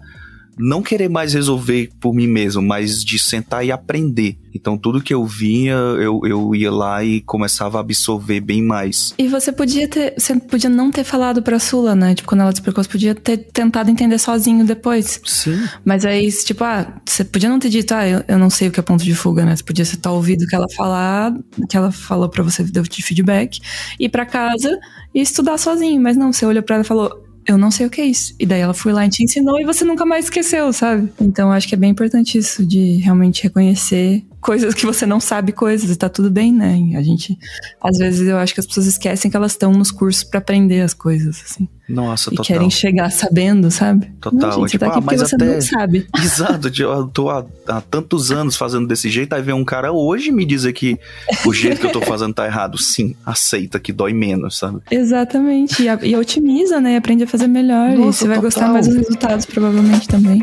[0.57, 4.37] não querer mais resolver por mim mesmo, mas de sentar e aprender.
[4.53, 9.13] Então tudo que eu vinha, eu, eu ia lá e começava a absorver bem mais.
[9.17, 12.13] E você podia ter, você podia não ter falado pra Sula, né?
[12.13, 15.21] Tipo, quando ela te explicou, você podia ter tentado entender sozinho depois.
[15.25, 15.57] Sim.
[15.85, 18.71] Mas aí, tipo, ah, você podia não ter dito, ah, eu, eu não sei o
[18.71, 19.55] que é ponto de fuga, né?
[19.55, 21.33] Você podia ter ouvido o que ela falar,
[21.69, 23.59] que ela falou pra você, deu de feedback,
[23.99, 24.77] ir pra casa
[25.13, 26.01] e estudar sozinho.
[26.01, 28.33] Mas não, você olhou pra ela e falou, eu não sei o que é isso.
[28.39, 31.11] E daí ela foi lá e te ensinou e você nunca mais esqueceu, sabe?
[31.19, 35.51] Então acho que é bem importante isso, de realmente reconhecer coisas que você não sabe
[35.51, 36.97] coisas e tá tudo bem, né?
[36.97, 37.37] A gente,
[37.81, 40.81] às vezes eu acho que as pessoas esquecem que elas estão nos cursos para aprender
[40.81, 41.69] as coisas, assim.
[41.87, 42.45] Nossa, e total.
[42.45, 44.11] querem chegar sabendo, sabe?
[44.19, 44.39] Total.
[44.39, 45.45] Não, gente, tipo, tá ah, mas até...
[45.45, 46.07] não sabe.
[46.17, 50.31] Exato, eu tô há, há, tantos anos fazendo desse jeito, aí vem um cara hoje
[50.31, 50.97] me dizer que
[51.45, 52.77] o jeito que eu tô fazendo tá errado.
[52.81, 54.79] Sim, aceita que dói menos, sabe?
[54.89, 56.93] Exatamente, e, e otimiza, né?
[56.93, 60.41] E aprende a fazer melhor, Nossa, e você vai gostar mais dos resultados, provavelmente, também.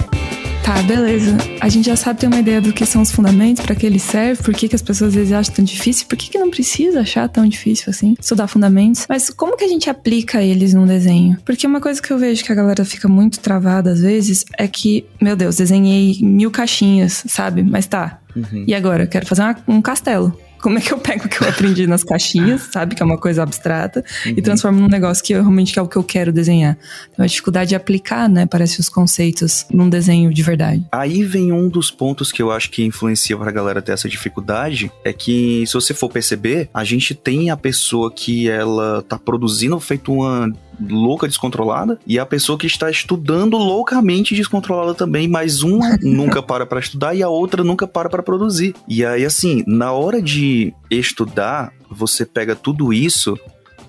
[0.68, 1.35] Tá, beleza.
[1.62, 4.02] A gente já sabe ter uma ideia do que são os fundamentos, para que eles
[4.02, 6.50] servem, por que, que as pessoas às vezes acham tão difícil, por que, que não
[6.50, 9.07] precisa achar tão difícil assim, estudar fundamentos.
[9.09, 11.38] Mas como que a gente aplica eles num desenho?
[11.42, 14.68] Porque uma coisa que eu vejo que a galera fica muito travada às vezes é
[14.68, 17.62] que, meu Deus, desenhei mil caixinhas, sabe?
[17.62, 18.20] Mas tá.
[18.37, 18.64] Uhum.
[18.66, 19.04] E agora?
[19.04, 21.87] Eu quero fazer uma, um castelo como é que eu pego o que eu aprendi
[21.87, 22.94] nas caixinhas, sabe?
[22.94, 24.35] Que é uma coisa abstrata, uhum.
[24.37, 26.77] e transformo num negócio que eu, realmente é o que eu quero desenhar.
[27.12, 28.47] Então, a dificuldade de aplicar, né?
[28.47, 30.85] Parece os conceitos num desenho de verdade.
[30.92, 34.90] Aí vem um dos pontos que eu acho que influencia pra galera ter essa dificuldade,
[35.05, 39.79] é que, se você for perceber, a gente tem a pessoa que ela tá produzindo
[39.81, 45.97] feito uma louca descontrolada e a pessoa que está estudando loucamente descontrolada também, mas uma
[46.03, 48.75] nunca para para estudar e a outra nunca para para produzir.
[48.87, 53.38] E aí assim, na hora de estudar, você pega tudo isso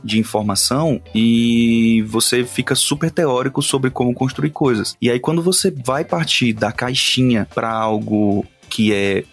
[0.04, 4.96] de informação e você fica super teórico sobre como construir coisas.
[5.02, 9.24] E aí quando você vai partir da caixinha para algo que é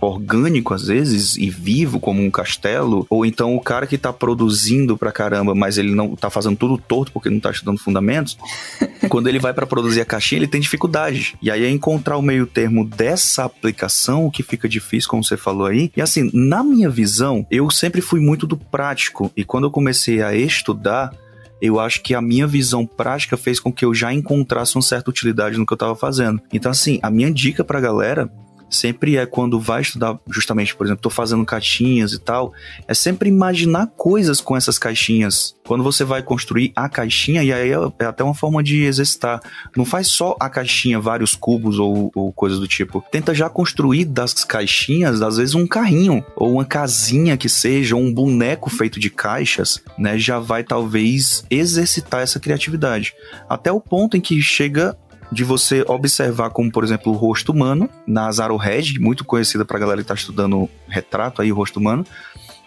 [0.00, 4.96] orgânico às vezes e vivo como um castelo, ou então o cara que tá produzindo
[4.96, 8.38] pra caramba, mas ele não tá fazendo tudo torto porque não tá estudando fundamentos,
[9.08, 11.36] quando ele vai para produzir a caixinha, ele tem dificuldade.
[11.40, 15.66] E aí é encontrar o meio termo dessa aplicação que fica difícil, como você falou
[15.66, 15.90] aí.
[15.96, 20.22] E assim, na minha visão, eu sempre fui muito do prático e quando eu comecei
[20.22, 21.12] a estudar,
[21.60, 25.10] eu acho que a minha visão prática fez com que eu já encontrasse uma certa
[25.10, 26.40] utilidade no que eu estava fazendo.
[26.52, 28.30] Então, assim, a minha dica pra galera
[28.68, 32.52] sempre é quando vai estudar, justamente, por exemplo, tô fazendo caixinhas e tal,
[32.86, 35.54] é sempre imaginar coisas com essas caixinhas.
[35.66, 39.40] Quando você vai construir a caixinha, e aí é, é até uma forma de exercitar.
[39.76, 43.04] Não faz só a caixinha, vários cubos ou, ou coisas do tipo.
[43.10, 48.12] Tenta já construir das caixinhas, às vezes, um carrinho, ou uma casinha que seja, um
[48.12, 50.16] boneco feito de caixas, né?
[50.18, 53.14] Já vai talvez exercitar essa criatividade.
[53.48, 54.96] Até o ponto em que chega
[55.30, 59.80] de você observar como, por exemplo, o rosto humano, na Red, muito conhecida para a
[59.80, 62.04] galera que está estudando retrato aí, o rosto humano.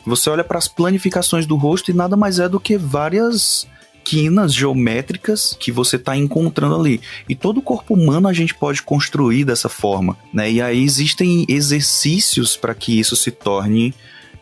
[0.05, 3.67] Você olha para as planificações do rosto e nada mais é do que várias
[4.03, 7.01] quinas geométricas que você está encontrando ali.
[7.27, 10.51] E todo o corpo humano a gente pode construir dessa forma, né?
[10.51, 13.93] E aí existem exercícios para que isso se torne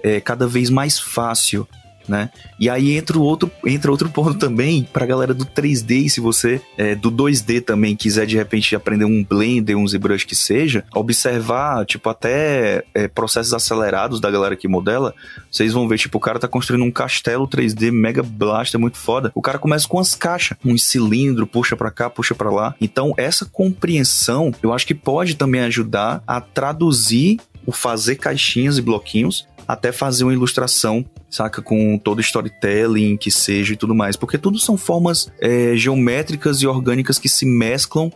[0.02, 1.68] é, cada vez mais fácil
[2.08, 2.30] né?
[2.60, 6.96] E aí entra outro, entra outro ponto também pra galera do 3D, se você é,
[6.96, 12.10] do 2D também quiser de repente aprender um Blender, um ZBrush que seja, observar, tipo,
[12.10, 15.14] até é, processos acelerados da galera que modela,
[15.52, 19.32] vocês vão ver, tipo, o cara tá construindo um castelo 3D mega blaster, muito foda.
[19.36, 22.76] O cara começa com as caixas, um cilindro, puxa para cá, puxa para lá.
[22.80, 28.82] Então, essa compreensão, eu acho que pode também ajudar a traduzir o fazer caixinhas e
[28.82, 31.06] bloquinhos até fazer uma ilustração,
[31.38, 31.62] saca?
[31.62, 34.16] Com todo storytelling que seja e tudo mais.
[34.16, 38.12] Porque tudo são formas é, geométricas e orgânicas que se mesclam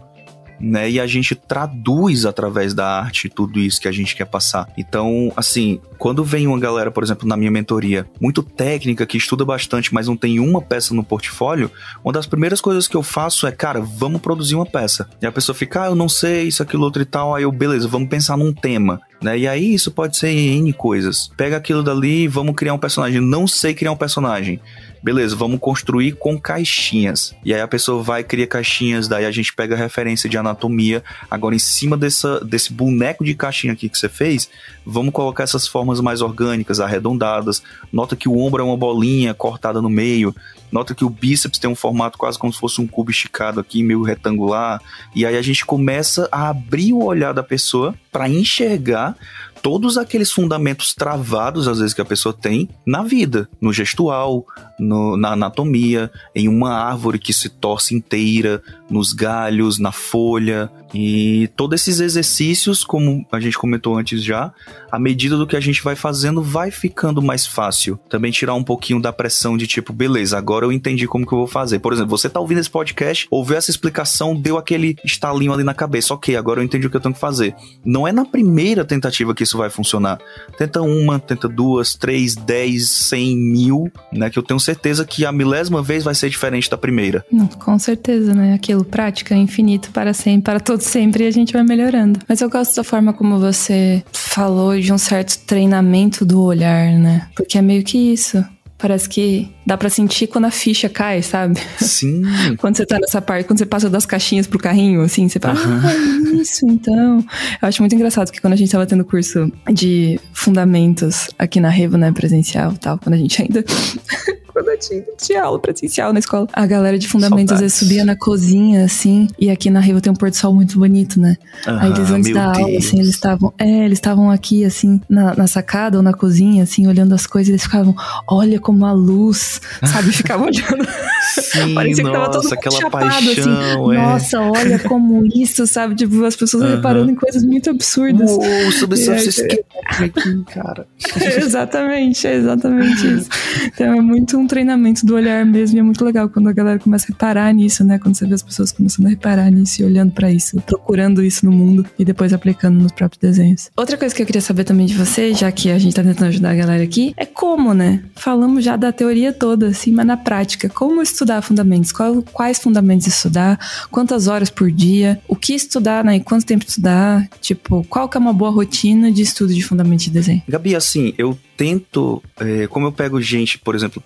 [0.61, 0.89] né?
[0.89, 4.67] E a gente traduz através da arte tudo isso que a gente quer passar.
[4.77, 9.43] Então, assim, quando vem uma galera, por exemplo, na minha mentoria, muito técnica, que estuda
[9.43, 11.71] bastante, mas não tem uma peça no portfólio,
[12.03, 15.09] uma das primeiras coisas que eu faço é, cara, vamos produzir uma peça.
[15.21, 17.35] E a pessoa fica, ah, eu não sei, isso, aquilo, outro e tal.
[17.35, 19.01] Aí eu, beleza, vamos pensar num tema.
[19.21, 19.39] Né?
[19.39, 21.29] E aí isso pode ser N coisas.
[21.37, 23.21] Pega aquilo dali, vamos criar um personagem.
[23.21, 24.59] Não sei criar um personagem.
[25.03, 27.35] Beleza, vamos construir com caixinhas.
[27.43, 31.03] E aí a pessoa vai cria caixinhas, daí a gente pega a referência de anatomia.
[31.29, 34.47] Agora, em cima dessa, desse boneco de caixinha aqui que você fez,
[34.85, 37.63] vamos colocar essas formas mais orgânicas, arredondadas.
[37.91, 40.35] Nota que o ombro é uma bolinha cortada no meio.
[40.71, 43.81] Nota que o bíceps tem um formato quase como se fosse um cubo esticado aqui,
[43.81, 44.79] meio retangular.
[45.15, 49.15] E aí a gente começa a abrir o olhar da pessoa para enxergar
[49.61, 54.45] todos aqueles fundamentos travados, às vezes, que a pessoa tem na vida, no gestual,
[54.79, 60.69] no, na anatomia, em uma árvore que se torce inteira, nos galhos, na folha.
[60.93, 64.53] E todos esses exercícios, como a gente comentou antes já,
[64.91, 67.97] à medida do que a gente vai fazendo, vai ficando mais fácil.
[68.09, 71.37] Também tirar um pouquinho da pressão de tipo, beleza, agora eu entendi como que eu
[71.37, 71.79] vou fazer.
[71.79, 75.73] Por exemplo, você tá ouvindo esse podcast, ouviu essa explicação, deu aquele estalinho ali na
[75.73, 76.13] cabeça.
[76.13, 77.55] Ok, agora eu entendi o que eu tenho que fazer.
[77.85, 80.19] Não é na primeira tentativa que isso vai funcionar.
[80.57, 84.29] Tenta uma, tenta duas, três, dez, cem mil, né?
[84.29, 87.25] Que eu tenho certeza que a milésima vez vai ser diferente da primeira.
[87.59, 88.53] Com certeza, né?
[88.53, 92.19] Aquilo, prática, infinito, para sempre, para todo sempre, e a gente vai melhorando.
[92.27, 97.27] Mas eu gosto da forma como você falou de um certo treinamento do olhar, né?
[97.35, 98.43] Porque é meio que isso.
[98.77, 101.59] Parece que dá para sentir quando a ficha cai, sabe?
[101.79, 102.23] Sim.
[102.57, 105.59] quando você tá nessa parte, quando você passa das caixinhas pro carrinho, assim, você fala,
[105.59, 105.81] uhum.
[105.83, 107.23] ah, isso então.
[107.61, 111.69] Eu acho muito engraçado que quando a gente tava tendo curso de fundamentos aqui na
[111.69, 113.63] Revo, né, presencial e tal, quando a gente ainda
[114.51, 116.47] quando eu tinha, tinha aula presencial na escola.
[116.53, 120.11] A galera de fundamentos às vezes subia na cozinha, assim, e aqui na Riva tem
[120.11, 121.37] um pôr do sol muito bonito, né?
[121.65, 122.65] Aí eles antes da Deus.
[122.65, 123.53] aula, assim, eles estavam.
[123.57, 127.49] É, eles estavam aqui, assim, na, na, sacada ou na cozinha, assim, olhando as coisas,
[127.49, 127.95] e eles ficavam,
[128.27, 129.50] olha como a luz,
[129.83, 130.11] sabe?
[130.13, 130.87] Ficavam olhando.
[131.33, 133.25] Sim, Parecia que tava nossa, todo aquela chapado, assim.
[133.25, 133.95] paixão, assim.
[133.95, 134.01] É.
[134.01, 135.95] Nossa, olha como isso, sabe?
[135.95, 138.31] Tipo, as pessoas reparando em coisas muito absurdas.
[138.31, 140.87] Uou, sobre esse aqui, cara.
[141.37, 143.29] exatamente, é exatamente isso.
[143.67, 146.79] Então é muito um treinamento do olhar mesmo e é muito legal quando a galera
[146.79, 147.99] começa a reparar nisso, né?
[147.99, 151.45] Quando você vê as pessoas começando a reparar nisso e olhando para isso, procurando isso
[151.45, 153.69] no mundo e depois aplicando nos próprios desenhos.
[153.75, 156.29] Outra coisa que eu queria saber também de você, já que a gente tá tentando
[156.29, 158.03] ajudar a galera aqui, é como, né?
[158.15, 161.91] Falamos já da teoria toda, assim, mas na prática, como estudar fundamentos?
[161.91, 163.59] Qual, quais fundamentos estudar?
[163.89, 165.19] Quantas horas por dia?
[165.27, 166.17] O que estudar, né?
[166.17, 167.27] E quanto tempo estudar?
[167.41, 170.43] Tipo, qual que é uma boa rotina de estudo de fundamentos de desenho?
[170.47, 173.99] Gabi, assim, eu tento, é, como eu pego gente, por exemplo,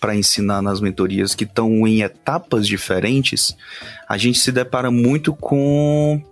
[0.00, 3.56] para ensinar nas mentorias que estão em etapas diferentes,
[4.08, 6.22] a gente se depara muito com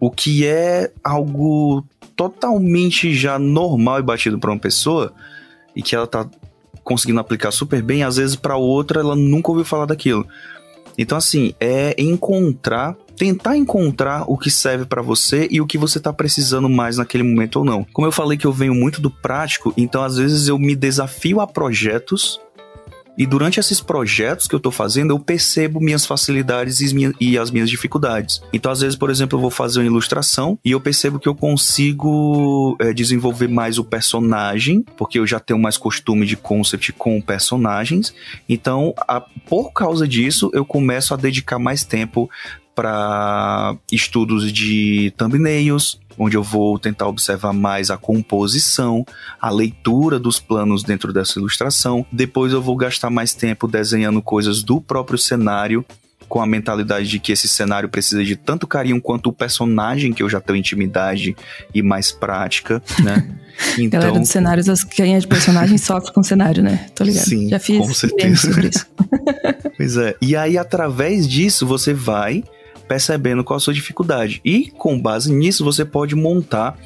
[0.00, 1.84] o que é algo
[2.16, 5.12] totalmente já normal e batido para uma pessoa
[5.76, 6.26] e que ela tá
[6.90, 10.26] conseguindo aplicar super bem, às vezes para outra ela nunca ouviu falar daquilo.
[10.98, 16.00] Então assim, é encontrar tentar encontrar o que serve para você e o que você
[16.00, 17.84] tá precisando mais naquele momento ou não.
[17.92, 21.38] Como eu falei que eu venho muito do prático, então às vezes eu me desafio
[21.38, 22.40] a projetos
[23.16, 27.36] E durante esses projetos que eu tô fazendo, eu percebo minhas facilidades e, minha, e
[27.36, 28.40] as minhas dificuldades.
[28.52, 31.34] Então, às vezes, por exemplo, eu vou fazer uma ilustração e eu percebo que eu
[31.34, 37.20] consigo é, desenvolver mais o personagem, porque eu já tenho mais costume de concept com
[37.20, 38.14] personagens.
[38.48, 42.30] Então, a, por causa disso, eu começo a dedicar mais tempo
[42.80, 49.04] para estudos de thumbnails, onde eu vou tentar observar mais a composição,
[49.38, 52.06] a leitura dos planos dentro dessa ilustração.
[52.10, 55.84] Depois eu vou gastar mais tempo desenhando coisas do próprio cenário,
[56.26, 60.22] com a mentalidade de que esse cenário precisa de tanto carinho quanto o personagem que
[60.22, 61.36] eu já tenho intimidade
[61.74, 63.28] e mais prática, né?
[63.78, 64.00] Então...
[64.00, 66.86] Galera dos cenários, as quem é de personagem sofre com o cenário, né?
[66.94, 67.26] Tô ligado.
[67.26, 68.36] Sim, já fiz com certeza.
[68.36, 68.86] sobre isso.
[69.76, 70.16] pois é.
[70.22, 72.42] E aí, através disso, você vai
[72.90, 74.40] percebendo qual a sua dificuldade.
[74.44, 76.76] E com base nisso, você pode montar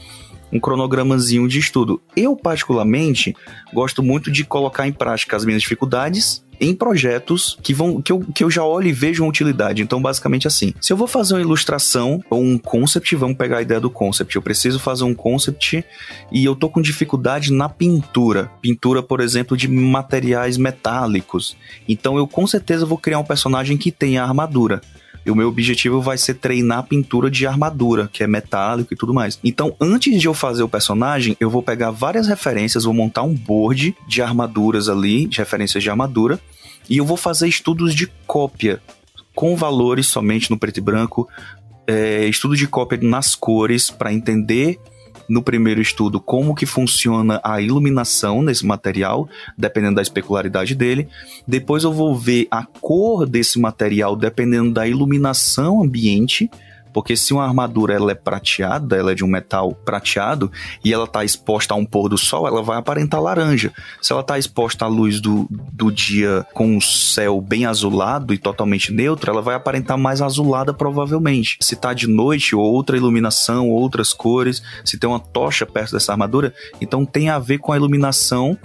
[0.52, 1.98] um cronogramazinho de estudo.
[2.14, 3.34] Eu, particularmente,
[3.72, 8.20] gosto muito de colocar em prática as minhas dificuldades em projetos que vão que eu,
[8.34, 9.80] que eu já olho e vejo uma utilidade.
[9.80, 13.62] Então, basicamente assim, se eu vou fazer uma ilustração ou um concept, vamos pegar a
[13.62, 14.36] ideia do concept.
[14.36, 15.82] Eu preciso fazer um concept
[16.30, 18.50] e eu tô com dificuldade na pintura.
[18.60, 21.56] Pintura, por exemplo, de materiais metálicos.
[21.88, 24.82] Então, eu com certeza vou criar um personagem que tenha armadura.
[25.24, 29.14] E o meu objetivo vai ser treinar pintura de armadura, que é metálico e tudo
[29.14, 29.38] mais.
[29.42, 33.34] Então, antes de eu fazer o personagem, eu vou pegar várias referências, vou montar um
[33.34, 36.38] board de armaduras ali, de referências de armadura,
[36.88, 38.80] e eu vou fazer estudos de cópia
[39.34, 41.28] com valores somente no preto e branco,
[41.86, 44.78] é, estudo de cópia nas cores para entender
[45.28, 51.08] no primeiro estudo como que funciona a iluminação nesse material, dependendo da especularidade dele.
[51.46, 56.50] Depois eu vou ver a cor desse material dependendo da iluminação ambiente
[56.94, 60.50] porque se uma armadura ela é prateada, ela é de um metal prateado,
[60.84, 63.72] e ela está exposta a um pôr do sol, ela vai aparentar laranja.
[64.00, 68.38] Se ela está exposta à luz do, do dia com o céu bem azulado e
[68.38, 71.58] totalmente neutro, ela vai aparentar mais azulada provavelmente.
[71.60, 76.54] Se está de noite, outra iluminação, outras cores, se tem uma tocha perto dessa armadura,
[76.80, 78.56] então tem a ver com a iluminação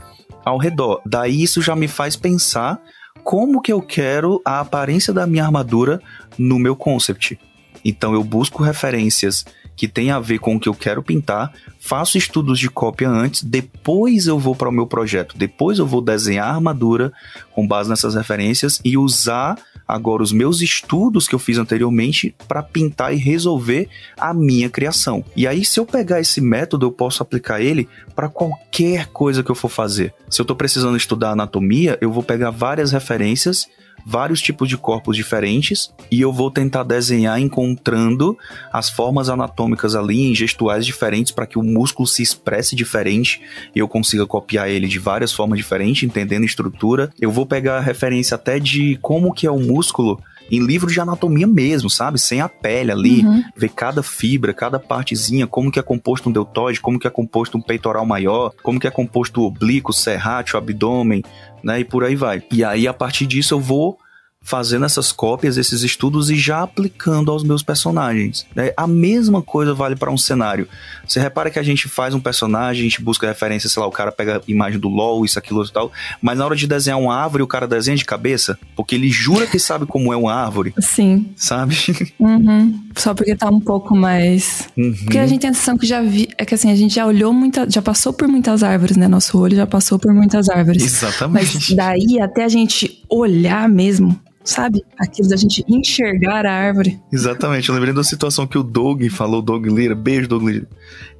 [0.45, 1.01] ao redor.
[1.03, 2.79] Daí isso já me faz pensar
[3.23, 5.99] como que eu quero a aparência da minha armadura
[6.37, 7.39] no meu concept.
[7.83, 9.45] Então eu busco referências
[9.79, 13.43] que tem a ver com o que eu quero pintar, faço estudos de cópia antes,
[13.43, 17.13] depois eu vou para o meu projeto, depois eu vou desenhar a armadura
[17.53, 22.61] com base nessas referências e usar agora os meus estudos que eu fiz anteriormente para
[22.61, 23.87] pintar e resolver
[24.17, 25.23] a minha criação.
[25.33, 29.49] E aí se eu pegar esse método, eu posso aplicar ele para qualquer coisa que
[29.49, 30.13] eu for fazer.
[30.29, 33.65] Se eu estou precisando estudar anatomia, eu vou pegar várias referências
[34.05, 38.37] vários tipos de corpos diferentes e eu vou tentar desenhar encontrando
[38.71, 43.41] as formas anatômicas ali em gestuais diferentes para que o músculo se expresse diferente
[43.75, 47.11] e eu consiga copiar ele de várias formas diferentes, entendendo a estrutura.
[47.19, 50.99] Eu vou pegar a referência até de como que é o músculo em livro de
[50.99, 52.19] anatomia mesmo, sabe?
[52.19, 53.43] Sem a pele ali, uhum.
[53.55, 57.57] ver cada fibra, cada partezinha, como que é composto um deltoide, como que é composto
[57.57, 61.23] um peitoral maior, como que é composto o oblíquo, serrátil, abdômen,
[61.63, 61.79] né?
[61.79, 62.43] E por aí vai.
[62.51, 63.97] E aí, a partir disso, eu vou
[64.41, 68.45] fazendo essas cópias, esses estudos e já aplicando aos meus personagens.
[68.55, 68.71] Né?
[68.75, 70.67] A mesma coisa vale para um cenário.
[71.05, 73.91] Você repara que a gente faz um personagem, a gente busca referência, sei lá, o
[73.91, 76.99] cara pega a imagem do LOL, isso, aquilo e tal, mas na hora de desenhar
[76.99, 80.33] uma árvore, o cara desenha de cabeça, porque ele jura que sabe como é uma
[80.33, 80.73] árvore.
[80.79, 81.31] Sim.
[81.35, 81.77] Sabe?
[82.19, 82.87] Uhum.
[82.95, 84.67] Só porque tá um pouco mais.
[84.77, 84.93] Uhum.
[85.03, 86.27] Porque a gente tem a sensação que já vi.
[86.37, 87.69] É que assim, a gente já olhou muita.
[87.69, 89.07] Já passou por muitas árvores, né?
[89.07, 90.83] Nosso olho já passou por muitas árvores.
[90.83, 91.53] Exatamente.
[91.53, 94.19] Mas daí até a gente olhar mesmo
[94.49, 94.83] sabe?
[94.97, 96.99] Aquilo da gente enxergar a árvore.
[97.11, 97.69] Exatamente.
[97.69, 100.67] Eu lembrei da situação que o Doug falou, Doug Lira, beijo, Doug Lira.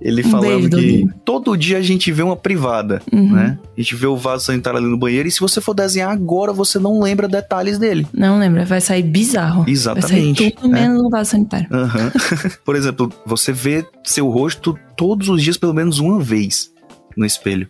[0.01, 1.11] Ele um falava beijo, que Doug.
[1.23, 3.33] todo dia a gente vê uma privada, uhum.
[3.33, 3.59] né?
[3.77, 6.51] A gente vê o vaso sanitário ali no banheiro e se você for desenhar agora,
[6.51, 8.07] você não lembra detalhes dele.
[8.13, 9.65] Não lembra, vai sair bizarro.
[9.67, 10.09] Exatamente.
[10.09, 11.03] Vai sair tudo menos é.
[11.03, 11.67] no vaso sanitário.
[11.71, 12.51] Uhum.
[12.65, 16.71] Por exemplo, você vê seu rosto todos os dias pelo menos uma vez
[17.15, 17.67] no espelho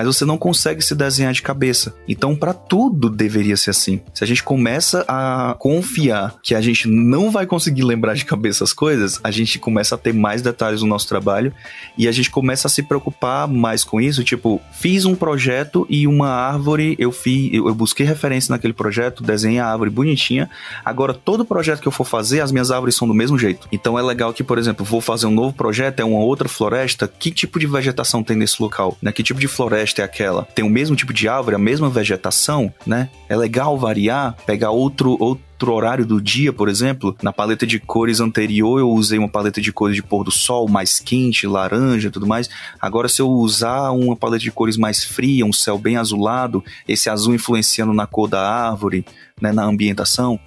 [0.00, 1.94] mas você não consegue se desenhar de cabeça.
[2.08, 4.00] Então, para tudo deveria ser assim.
[4.14, 8.64] Se a gente começa a confiar que a gente não vai conseguir lembrar de cabeça
[8.64, 11.52] as coisas, a gente começa a ter mais detalhes no nosso trabalho
[11.98, 14.24] e a gente começa a se preocupar mais com isso.
[14.24, 19.58] Tipo, fiz um projeto e uma árvore, eu fiz, eu busquei referência naquele projeto, desenhei
[19.58, 20.48] a árvore bonitinha.
[20.82, 23.68] Agora, todo projeto que eu for fazer, as minhas árvores são do mesmo jeito.
[23.70, 27.06] Então é legal que, por exemplo, vou fazer um novo projeto, é uma outra floresta,
[27.06, 28.96] que tipo de vegetação tem nesse local?
[29.02, 29.12] Né?
[29.12, 29.89] Que tipo de floresta?
[29.90, 30.44] Floresta é aquela?
[30.54, 33.10] Tem o mesmo tipo de árvore, a mesma vegetação, né?
[33.28, 37.16] É legal variar, pegar outro, outro horário do dia, por exemplo.
[37.22, 40.68] Na paleta de cores anterior eu usei uma paleta de cores de pôr do sol
[40.68, 42.48] mais quente, laranja e tudo mais.
[42.80, 47.10] Agora se eu usar uma paleta de cores mais fria, um céu bem azulado, esse
[47.10, 49.04] azul influenciando na cor da árvore,
[49.40, 50.38] né, na ambientação,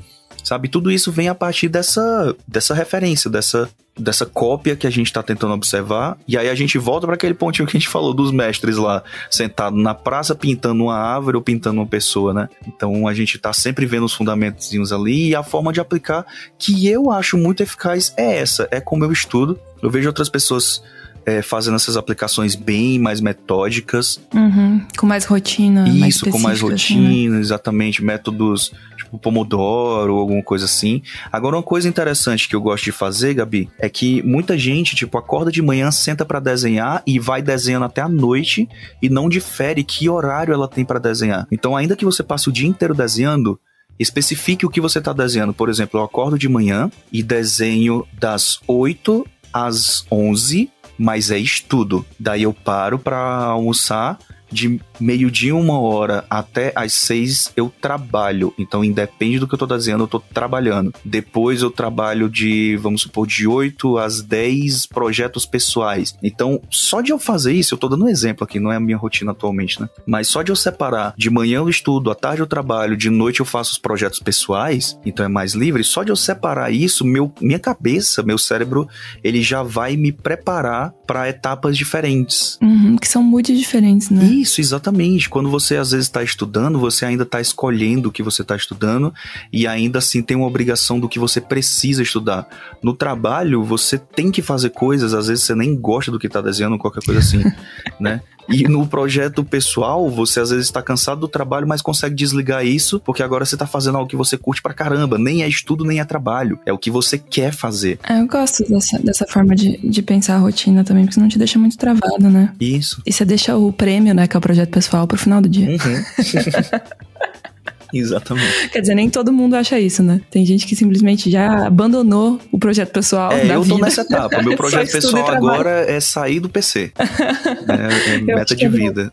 [0.44, 0.68] sabe?
[0.68, 5.24] Tudo isso vem a partir dessa, dessa referência, dessa, dessa cópia que a gente está
[5.24, 6.18] tentando observar.
[6.28, 9.04] E aí a gente volta para aquele pontinho que a gente falou dos mestres lá,
[9.30, 12.50] sentado na praça pintando uma árvore ou pintando uma pessoa, né?
[12.68, 16.26] Então a gente está sempre vendo os fundamentos ali e a forma de aplicar
[16.58, 19.60] que eu acho muito eficaz é essa, é como eu estudo.
[19.82, 20.82] Eu vejo outras pessoas
[21.26, 24.20] é, fazendo essas aplicações bem mais metódicas.
[24.34, 25.88] Uhum, com mais rotina.
[25.88, 27.40] Isso, mais com mais rotina, assim, né?
[27.40, 28.04] exatamente.
[28.04, 28.72] Métodos
[29.14, 31.02] tipo Pomodoro ou alguma coisa assim.
[31.32, 35.18] Agora, uma coisa interessante que eu gosto de fazer, Gabi, é que muita gente, tipo,
[35.18, 38.68] acorda de manhã, senta para desenhar e vai desenhando até a noite
[39.02, 41.48] e não difere que horário ela tem para desenhar.
[41.52, 43.60] Então, ainda que você passe o dia inteiro desenhando,
[44.00, 45.54] especifique o que você está desenhando.
[45.54, 52.06] Por exemplo, eu acordo de manhã e desenho das 8 às 11 mas é estudo.
[52.20, 54.20] Daí eu paro para almoçar
[54.54, 58.54] de meio-dia, uma hora até às seis eu trabalho.
[58.58, 60.94] Então, independe do que eu tô desenhando, eu tô trabalhando.
[61.04, 66.16] Depois eu trabalho de, vamos supor, de 8 às 10 projetos pessoais.
[66.24, 68.80] Então, só de eu fazer isso, eu tô dando um exemplo aqui, não é a
[68.80, 69.90] minha rotina atualmente, né?
[70.06, 73.40] Mas só de eu separar, de manhã eu estudo, à tarde eu trabalho, de noite
[73.40, 75.84] eu faço os projetos pessoais, então é mais livre.
[75.84, 78.88] Só de eu separar isso, meu, minha cabeça, meu cérebro,
[79.24, 82.58] ele já vai me preparar para etapas diferentes.
[82.62, 84.24] Uhum, que são muito diferentes, né?
[84.44, 85.30] Isso, exatamente.
[85.30, 89.14] Quando você às vezes está estudando, você ainda está escolhendo o que você está estudando
[89.54, 92.46] e ainda assim tem uma obrigação do que você precisa estudar.
[92.84, 96.42] No trabalho, você tem que fazer coisas, às vezes você nem gosta do que está
[96.42, 97.42] desenhando, qualquer coisa assim,
[97.98, 98.22] né?
[98.50, 103.00] E no projeto pessoal, você às vezes está cansado do trabalho, mas consegue desligar isso,
[103.00, 105.18] porque agora você está fazendo algo que você curte pra caramba.
[105.18, 106.60] Nem é estudo, nem é trabalho.
[106.66, 108.00] É o que você quer fazer.
[108.08, 111.38] É, eu gosto dessa, dessa forma de, de pensar a rotina também, porque não te
[111.38, 112.54] deixa muito travado, né?
[112.60, 113.02] Isso.
[113.06, 115.70] E você deixa o prêmio, né, que é o projeto pessoal, pro final do dia.
[115.70, 115.78] Uhum.
[117.94, 118.70] Exatamente.
[118.70, 120.22] Quer dizer, nem todo mundo acha isso, né?
[120.32, 123.32] Tem gente que simplesmente já abandonou o projeto pessoal.
[123.32, 123.76] É, eu vida.
[123.76, 124.42] tô nessa etapa.
[124.42, 126.92] Meu projeto pessoal agora é sair do PC.
[126.98, 129.12] é, é meta de é vida.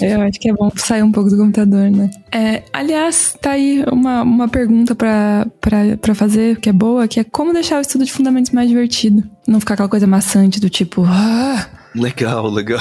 [0.00, 2.10] Eu acho que é bom sair um pouco do computador, né?
[2.30, 5.46] É, aliás, tá aí uma, uma pergunta pra
[6.14, 9.22] fazer, que é boa, que é como deixar o estudo de fundamentos mais divertido.
[9.46, 11.04] Não ficar aquela coisa maçante do tipo.
[11.06, 12.80] Ah, Legal, legal.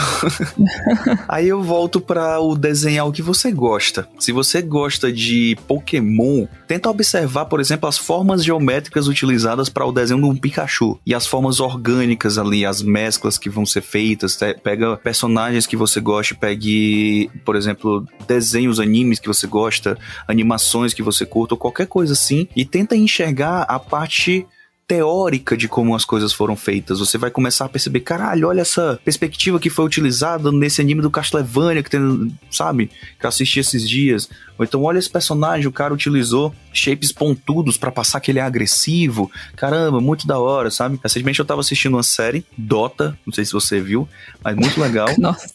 [1.27, 4.07] Aí eu volto para o desenhar o que você gosta.
[4.19, 9.91] Se você gosta de Pokémon, tenta observar, por exemplo, as formas geométricas utilizadas para o
[9.91, 14.37] desenho de um Pikachu e as formas orgânicas ali, as mesclas que vão ser feitas.
[14.63, 19.97] Pega personagens que você gosta, pegue, por exemplo, desenhos, animes que você gosta,
[20.27, 24.45] animações que você curta, ou qualquer coisa assim, e tenta enxergar a parte
[24.89, 26.97] teórica de como as coisas foram feitas.
[26.97, 31.11] Você vai começar a perceber, caralho, olha essa perspectiva que foi utilizada nesse anime do
[31.11, 32.89] Castlevania que tem, sabe?
[33.19, 34.27] Que eu assisti esses dias.
[34.57, 38.41] Ou então, olha esse personagem, o cara utilizou shapes pontudos para passar que ele é
[38.41, 39.31] agressivo.
[39.55, 40.99] Caramba, muito da hora, sabe?
[41.01, 44.07] Recentemente eu tava assistindo uma série, Dota, não sei se você viu,
[44.43, 45.07] mas muito legal.
[45.17, 45.49] Nossa.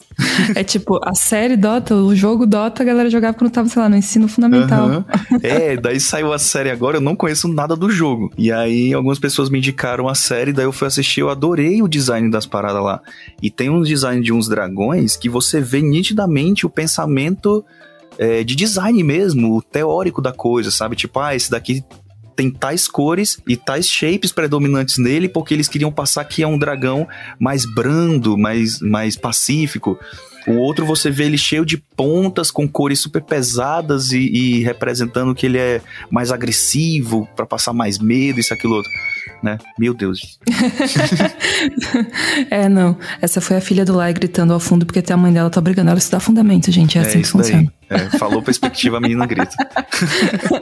[0.54, 3.88] É tipo, a série Dota, o jogo Dota, a galera jogava quando tava, sei lá,
[3.88, 4.88] no ensino fundamental.
[4.88, 5.04] Uhum.
[5.42, 8.32] É, daí saiu a série agora, eu não conheço nada do jogo.
[8.38, 11.88] E aí algumas pessoas me indicaram a série, daí eu fui assistir, eu adorei o
[11.88, 13.00] design das paradas lá.
[13.42, 17.64] E tem um design de uns dragões que você vê nitidamente o pensamento
[18.18, 20.96] é, de design mesmo, o teórico da coisa, sabe?
[20.96, 21.84] Tipo, ah, esse daqui
[22.34, 26.58] tem tais cores e tais shapes predominantes nele, porque eles queriam passar que é um
[26.58, 27.06] dragão
[27.38, 29.98] mais brando, mais, mais pacífico.
[30.46, 35.34] O outro você vê ele cheio de pontas, com cores super pesadas e, e representando
[35.34, 38.90] que ele é mais agressivo, para passar mais medo, isso, aquilo outro.
[39.44, 39.58] Né?
[39.78, 40.38] Meu Deus.
[42.50, 42.96] é, não.
[43.20, 45.90] Essa foi a filha do Lai gritando ao fundo porque a mãe dela tá obrigando
[45.90, 46.96] ela estudar fundamento, gente.
[46.96, 47.70] É, é assim que funciona.
[47.90, 49.54] É, falou perspectiva, a menina grita.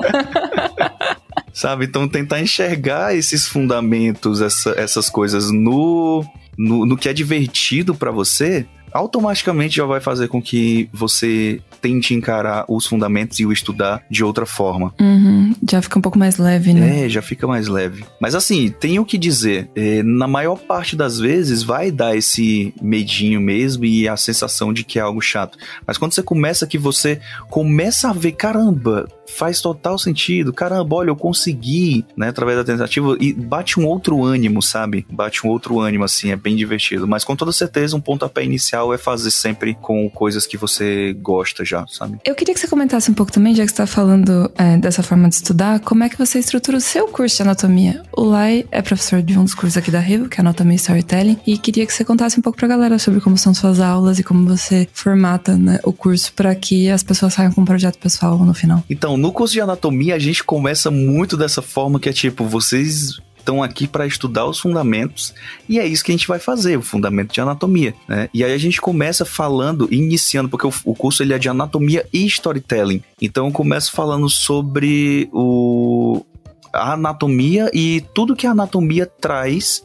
[1.55, 1.85] Sabe?
[1.85, 6.27] Então tentar enxergar esses fundamentos, essa, essas coisas no,
[6.59, 12.15] no, no que é divertido para você, automaticamente já vai fazer com que você tente
[12.15, 14.95] encarar os fundamentos e o estudar de outra forma.
[15.01, 17.05] Uhum, já fica um pouco mais leve, né?
[17.05, 18.05] É, já fica mais leve.
[18.21, 23.41] Mas assim, tenho que dizer, é, na maior parte das vezes vai dar esse medinho
[23.41, 25.59] mesmo e a sensação de que é algo chato.
[25.87, 27.21] Mas quando você começa que você
[27.51, 30.53] começa a ver, caramba, faz total sentido.
[30.53, 35.07] Caramba, olha, eu consegui, né, através da tentativa, e bate um outro ânimo, sabe?
[35.11, 37.07] Bate um outro ânimo, assim, é bem divertido.
[37.07, 41.65] Mas com toda certeza, um pontapé inicial é fazer sempre com coisas que você gosta
[41.65, 42.19] já, sabe?
[42.25, 45.03] Eu queria que você comentasse um pouco também, já que você tá falando é, dessa
[45.03, 48.03] forma de estudar, como é que você estrutura o seu curso de anatomia?
[48.17, 50.77] O Lai é professor de um dos cursos aqui da Rio, que é Anatomia e
[50.77, 54.19] Storytelling, e queria que você contasse um pouco pra galera sobre como são suas aulas
[54.19, 57.99] e como você formata né, o curso para que as pessoas saiam com um projeto
[57.99, 58.83] pessoal no final.
[58.89, 63.21] Então, no curso de anatomia, a gente começa muito dessa forma que é tipo, vocês
[63.39, 65.33] estão aqui para estudar os fundamentos
[65.69, 68.29] e é isso que a gente vai fazer, o fundamento de anatomia, né?
[68.35, 72.05] E aí a gente começa falando, iniciando, porque o, o curso ele é de anatomia
[72.13, 73.01] e storytelling.
[73.21, 76.27] Então eu começo falando sobre o,
[76.73, 79.85] a anatomia e tudo que a anatomia traz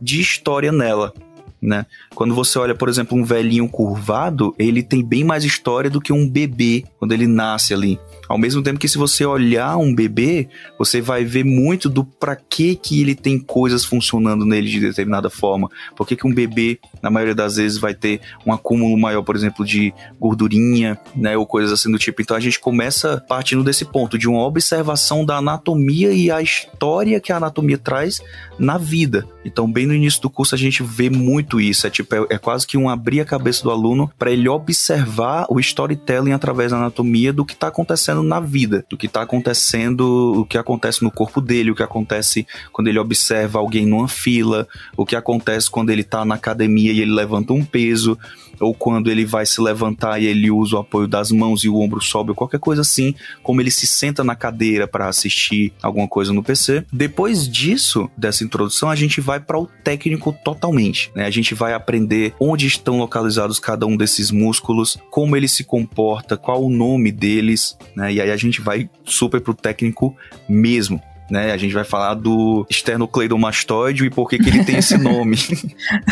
[0.00, 1.12] de história nela.
[1.60, 1.86] Né?
[2.14, 6.12] Quando você olha, por exemplo, um velhinho curvado, ele tem bem mais história do que
[6.12, 7.98] um bebê quando ele nasce ali.
[8.28, 10.48] Ao mesmo tempo que se você olhar um bebê,
[10.78, 15.30] você vai ver muito do para que que ele tem coisas funcionando nele de determinada
[15.30, 15.70] forma.
[15.96, 19.34] Por que, que um bebê, na maioria das vezes, vai ter um acúmulo maior, por
[19.34, 22.20] exemplo, de gordurinha, né, ou coisas assim do tipo.
[22.20, 27.20] Então a gente começa partindo desse ponto de uma observação da anatomia e a história
[27.20, 28.20] que a anatomia traz
[28.58, 29.26] na vida.
[29.44, 31.86] Então, bem no início do curso a gente vê muito isso.
[31.86, 35.46] É tipo, é, é quase que um abrir a cabeça do aluno para ele observar
[35.48, 40.40] o storytelling através da anatomia do que está acontecendo na vida, do que está acontecendo,
[40.40, 44.66] o que acontece no corpo dele, o que acontece quando ele observa alguém numa fila,
[44.96, 48.18] o que acontece quando ele está na academia e ele levanta um peso,
[48.60, 51.76] ou quando ele vai se levantar e ele usa o apoio das mãos e o
[51.76, 56.08] ombro sobe, ou qualquer coisa assim, como ele se senta na cadeira para assistir alguma
[56.08, 56.84] coisa no PC.
[56.92, 61.26] Depois disso, dessa introdução, a gente vai para o técnico totalmente, né?
[61.26, 66.36] A gente vai aprender onde estão localizados cada um desses músculos, como ele se comporta,
[66.36, 68.12] qual o nome deles, né?
[68.12, 70.16] E aí a gente vai super pro técnico
[70.48, 71.00] mesmo
[71.30, 71.52] né?
[71.52, 75.36] A gente vai falar do esternocleidomastoide e por que, que ele tem esse nome.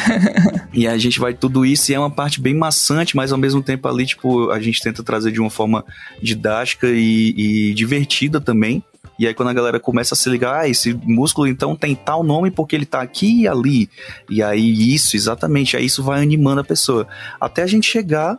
[0.72, 3.62] e a gente vai tudo isso e é uma parte bem maçante, mas ao mesmo
[3.62, 5.84] tempo ali, tipo, a gente tenta trazer de uma forma
[6.22, 7.34] didática e,
[7.70, 8.82] e divertida também.
[9.18, 12.22] E aí quando a galera começa a se ligar, ah, esse músculo então tem tal
[12.22, 13.88] nome porque ele tá aqui e ali.
[14.28, 17.06] E aí isso, exatamente, aí isso vai animando a pessoa.
[17.40, 18.38] Até a gente chegar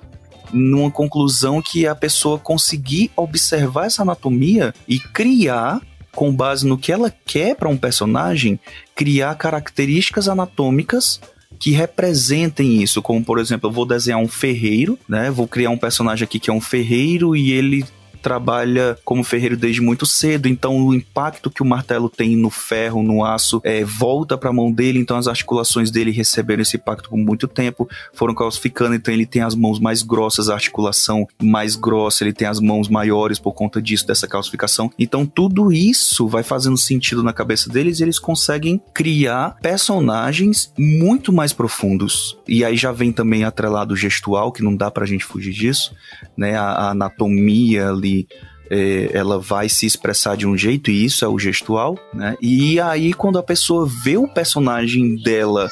[0.53, 5.81] numa conclusão que a pessoa conseguir observar essa anatomia e criar
[6.17, 8.59] com base no que ela quer para um personagem,
[8.95, 11.21] criar características anatômicas
[11.59, 15.29] que representem isso, como por exemplo, eu vou desenhar um ferreiro, né?
[15.29, 17.85] Vou criar um personagem aqui que é um ferreiro e ele
[18.27, 23.01] trabalha como ferreiro desde muito cedo, então o impacto que o martelo tem no ferro,
[23.01, 27.09] no aço, é, volta para a mão dele, então as articulações dele receberam esse impacto
[27.09, 31.77] por muito tempo, foram calcificando, então ele tem as mãos mais grossas, a articulação mais
[31.77, 34.91] grossa, ele tem as mãos maiores por conta disso, dessa calcificação.
[34.99, 41.31] Então tudo isso vai fazendo sentido na cabeça deles e eles conseguem criar personagens muito
[41.31, 42.37] mais profundos.
[42.45, 45.95] E aí já vem também atrelado o gestual, que não dá pra gente fugir disso,
[46.35, 46.57] né?
[46.57, 48.16] A, a anatomia ali
[48.69, 52.35] é, ela vai se expressar de um jeito, e isso é o gestual, né?
[52.41, 55.69] E aí, quando a pessoa vê o personagem dela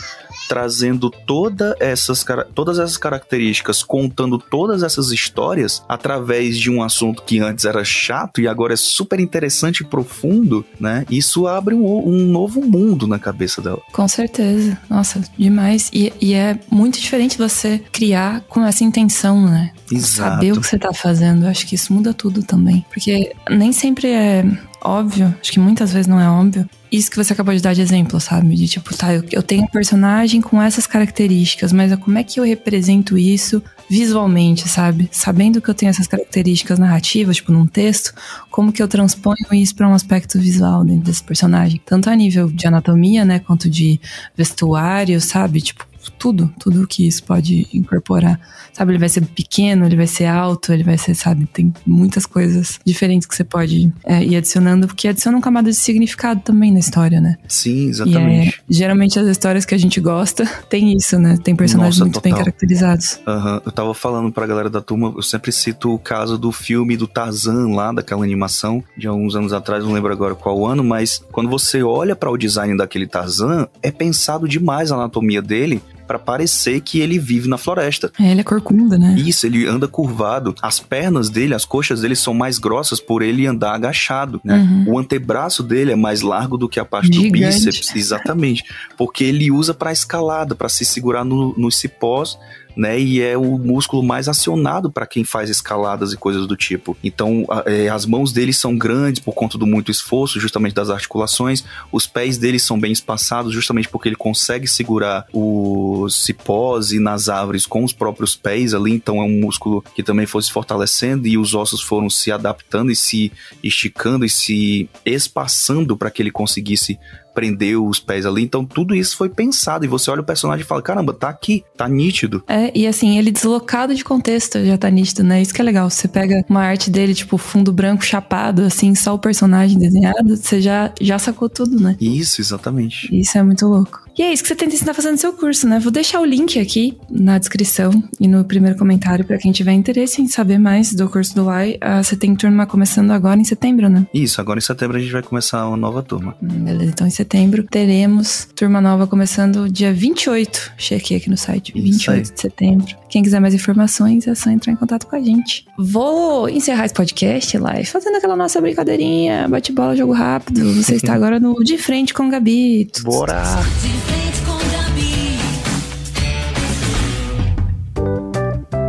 [0.47, 7.39] trazendo toda essas, todas essas características, contando todas essas histórias através de um assunto que
[7.39, 11.05] antes era chato e agora é super interessante e profundo, né?
[11.09, 13.81] Isso abre um, um novo mundo na cabeça dela.
[13.91, 14.77] Com certeza.
[14.89, 15.89] Nossa, demais.
[15.93, 19.71] E, e é muito diferente você criar com essa intenção, né?
[19.91, 20.35] Exato.
[20.35, 21.45] Saber o que você tá fazendo.
[21.45, 22.85] Eu acho que isso muda tudo também.
[22.89, 24.43] Porque nem sempre é
[24.85, 27.81] óbvio, acho que muitas vezes não é óbvio, isso que você acabou de dar de
[27.81, 28.55] exemplo, sabe?
[28.55, 32.39] De tipo, tá, eu, eu tenho um personagem com essas características, mas como é que
[32.39, 35.09] eu represento isso visualmente, sabe?
[35.11, 38.13] Sabendo que eu tenho essas características narrativas, tipo, num texto,
[38.49, 41.81] como que eu transponho isso para um aspecto visual dentro desse personagem?
[41.85, 43.99] Tanto a nível de anatomia, né, quanto de
[44.35, 45.61] vestuário, sabe?
[45.61, 45.85] Tipo,
[46.25, 48.39] tudo, tudo que isso pode incorporar.
[48.73, 52.25] Sabe, ele vai ser pequeno, ele vai ser alto, ele vai ser, sabe, tem muitas
[52.25, 56.79] coisas diferentes que você pode é, ir adicionando, porque adicionam camadas de significado também na
[56.79, 57.37] história, né?
[57.47, 58.49] Sim, exatamente.
[58.49, 61.37] É, geralmente as histórias que a gente gosta tem isso, né?
[61.43, 62.31] Tem personagens Nossa, muito total.
[62.31, 63.19] bem caracterizados.
[63.27, 63.61] Uhum.
[63.63, 67.05] Eu tava falando pra galera da turma, eu sempre cito o caso do filme do
[67.05, 71.51] Tarzan lá, daquela animação de alguns anos atrás, não lembro agora qual ano, mas quando
[71.51, 76.81] você olha para o design daquele Tarzan, é pensado demais a anatomia dele para parecer
[76.81, 78.11] que ele vive na floresta.
[78.19, 79.15] É, ele é corcunda, né?
[79.17, 80.55] Isso, ele anda curvado.
[80.61, 84.57] As pernas dele, as coxas dele são mais grossas por ele andar agachado, né?
[84.57, 84.93] Uhum.
[84.93, 87.27] O antebraço dele é mais largo do que a parte Gigante.
[87.27, 88.63] do bíceps, exatamente,
[88.97, 92.37] porque ele usa para escalada, para se segurar no, nos cipós
[92.75, 92.99] né?
[92.99, 96.97] E é o músculo mais acionado para quem faz escaladas e coisas do tipo.
[97.03, 100.89] Então, a, é, as mãos dele são grandes por conta do muito esforço, justamente das
[100.89, 101.63] articulações.
[101.91, 107.29] Os pés dele são bem espaçados, justamente porque ele consegue segurar os cipós e nas
[107.29, 108.91] árvores com os próprios pés ali.
[108.91, 112.91] Então, é um músculo que também foi se fortalecendo e os ossos foram se adaptando
[112.91, 113.31] e se
[113.63, 116.99] esticando e se espaçando para que ele conseguisse
[117.35, 118.43] prendeu os pés ali.
[118.43, 119.85] Então tudo isso foi pensado.
[119.85, 122.41] E você olha o personagem e fala: caramba, tá aqui, tá nítido.
[122.47, 125.41] É, e assim, ele deslocado de contexto já tá nítido, né?
[125.41, 125.89] Isso que é legal.
[125.89, 130.61] Você pega uma arte dele, tipo, fundo branco chapado, assim, só o personagem desenhado, você
[130.61, 131.97] já, já sacou tudo, né?
[131.99, 133.13] Isso, exatamente.
[133.13, 134.04] Isso é muito louco.
[134.17, 135.79] E é isso que você tenta ensinar fazendo seu curso, né?
[135.79, 140.21] Vou deixar o link aqui na descrição e no primeiro comentário para quem tiver interesse
[140.21, 141.75] em saber mais do curso do Y.
[141.75, 144.07] Uh, você tem turma começando agora em setembro, né?
[144.13, 146.35] Isso, agora em setembro a gente vai começar uma nova turma.
[146.41, 150.73] Hum, beleza, então em setembro teremos turma nova começando dia 28.
[150.77, 152.21] Chequei aqui no site, isso 28 aí.
[152.21, 152.95] de setembro.
[153.09, 155.65] Quem quiser mais informações é só entrar em contato com a gente.
[155.77, 160.73] Vou encerrar esse podcast lá fazendo aquela nossa brincadeirinha, bate-bola, jogo rápido.
[160.73, 162.89] Você está agora no De Frente com Gabi.
[163.03, 163.43] Bora!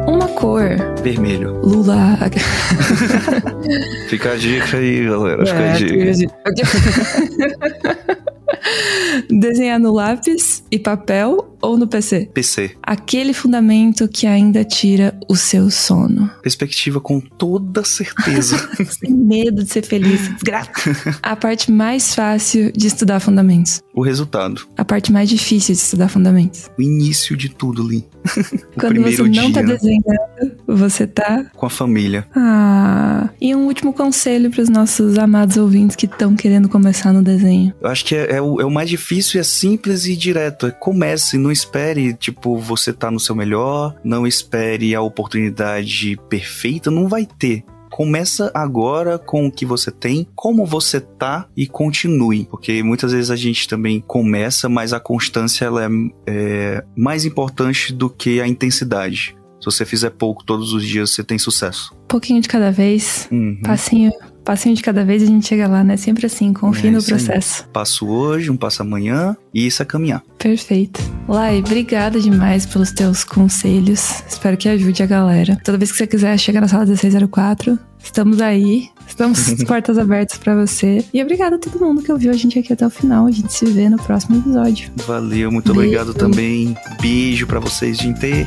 [0.06, 0.62] Uma cor.
[1.02, 1.60] Vermelho.
[1.62, 2.18] Lula.
[4.08, 5.46] Fica a dica aí, galera.
[5.46, 8.32] Fica é, a dica.
[9.30, 12.30] Desenhar no lápis e papel ou no PC?
[12.32, 12.76] PC.
[12.82, 16.30] Aquele fundamento que ainda tira o seu sono.
[16.42, 18.56] Perspectiva com toda certeza.
[18.88, 20.28] Sem medo de ser feliz.
[20.36, 21.18] Desgraça.
[21.22, 23.82] A parte mais fácil de estudar fundamentos.
[23.94, 24.66] O resultado.
[24.76, 26.70] A parte mais difícil de estudar fundamentos.
[26.78, 28.04] O início de tudo, Lin.
[28.78, 29.62] Quando você não tá dia.
[29.62, 31.44] tá desenhando, você tá.
[31.54, 32.26] Com a família.
[32.34, 33.05] Ah.
[33.40, 37.74] E um último conselho para os nossos amados ouvintes que estão querendo começar no desenho.
[37.80, 40.66] Eu acho que é, é, o, é o mais difícil é simples e direto.
[40.66, 46.90] É comece, não espere, tipo, você tá no seu melhor, não espere a oportunidade perfeita,
[46.90, 47.64] não vai ter.
[47.90, 52.44] Começa agora com o que você tem, como você tá e continue.
[52.44, 55.88] Porque muitas vezes a gente também começa, mas a constância ela é,
[56.26, 59.34] é mais importante do que a intensidade.
[59.58, 61.95] Se você fizer pouco todos os dias, você tem sucesso.
[62.08, 63.58] Pouquinho de cada vez, uhum.
[63.62, 64.12] passinho
[64.46, 65.96] passinho de cada vez a gente chega lá, né?
[65.96, 67.64] Sempre assim, confia é, no processo.
[67.64, 67.72] Aí.
[67.72, 70.22] Passo hoje, um passo amanhã e isso é caminhar.
[70.38, 71.00] Perfeito.
[71.28, 74.22] Lai, obrigada demais pelos teus conselhos.
[74.28, 75.58] Espero que ajude a galera.
[75.64, 77.76] Toda vez que você quiser, chega na sala 1604.
[78.02, 78.88] Estamos aí.
[79.08, 81.04] Estamos portas abertas para você.
[81.12, 83.26] E obrigada a todo mundo que ouviu a gente aqui até o final.
[83.26, 84.92] A gente se vê no próximo episódio.
[85.04, 85.80] Valeu, muito Beijo.
[85.80, 86.76] obrigado também.
[87.00, 88.46] Beijo para vocês, gente.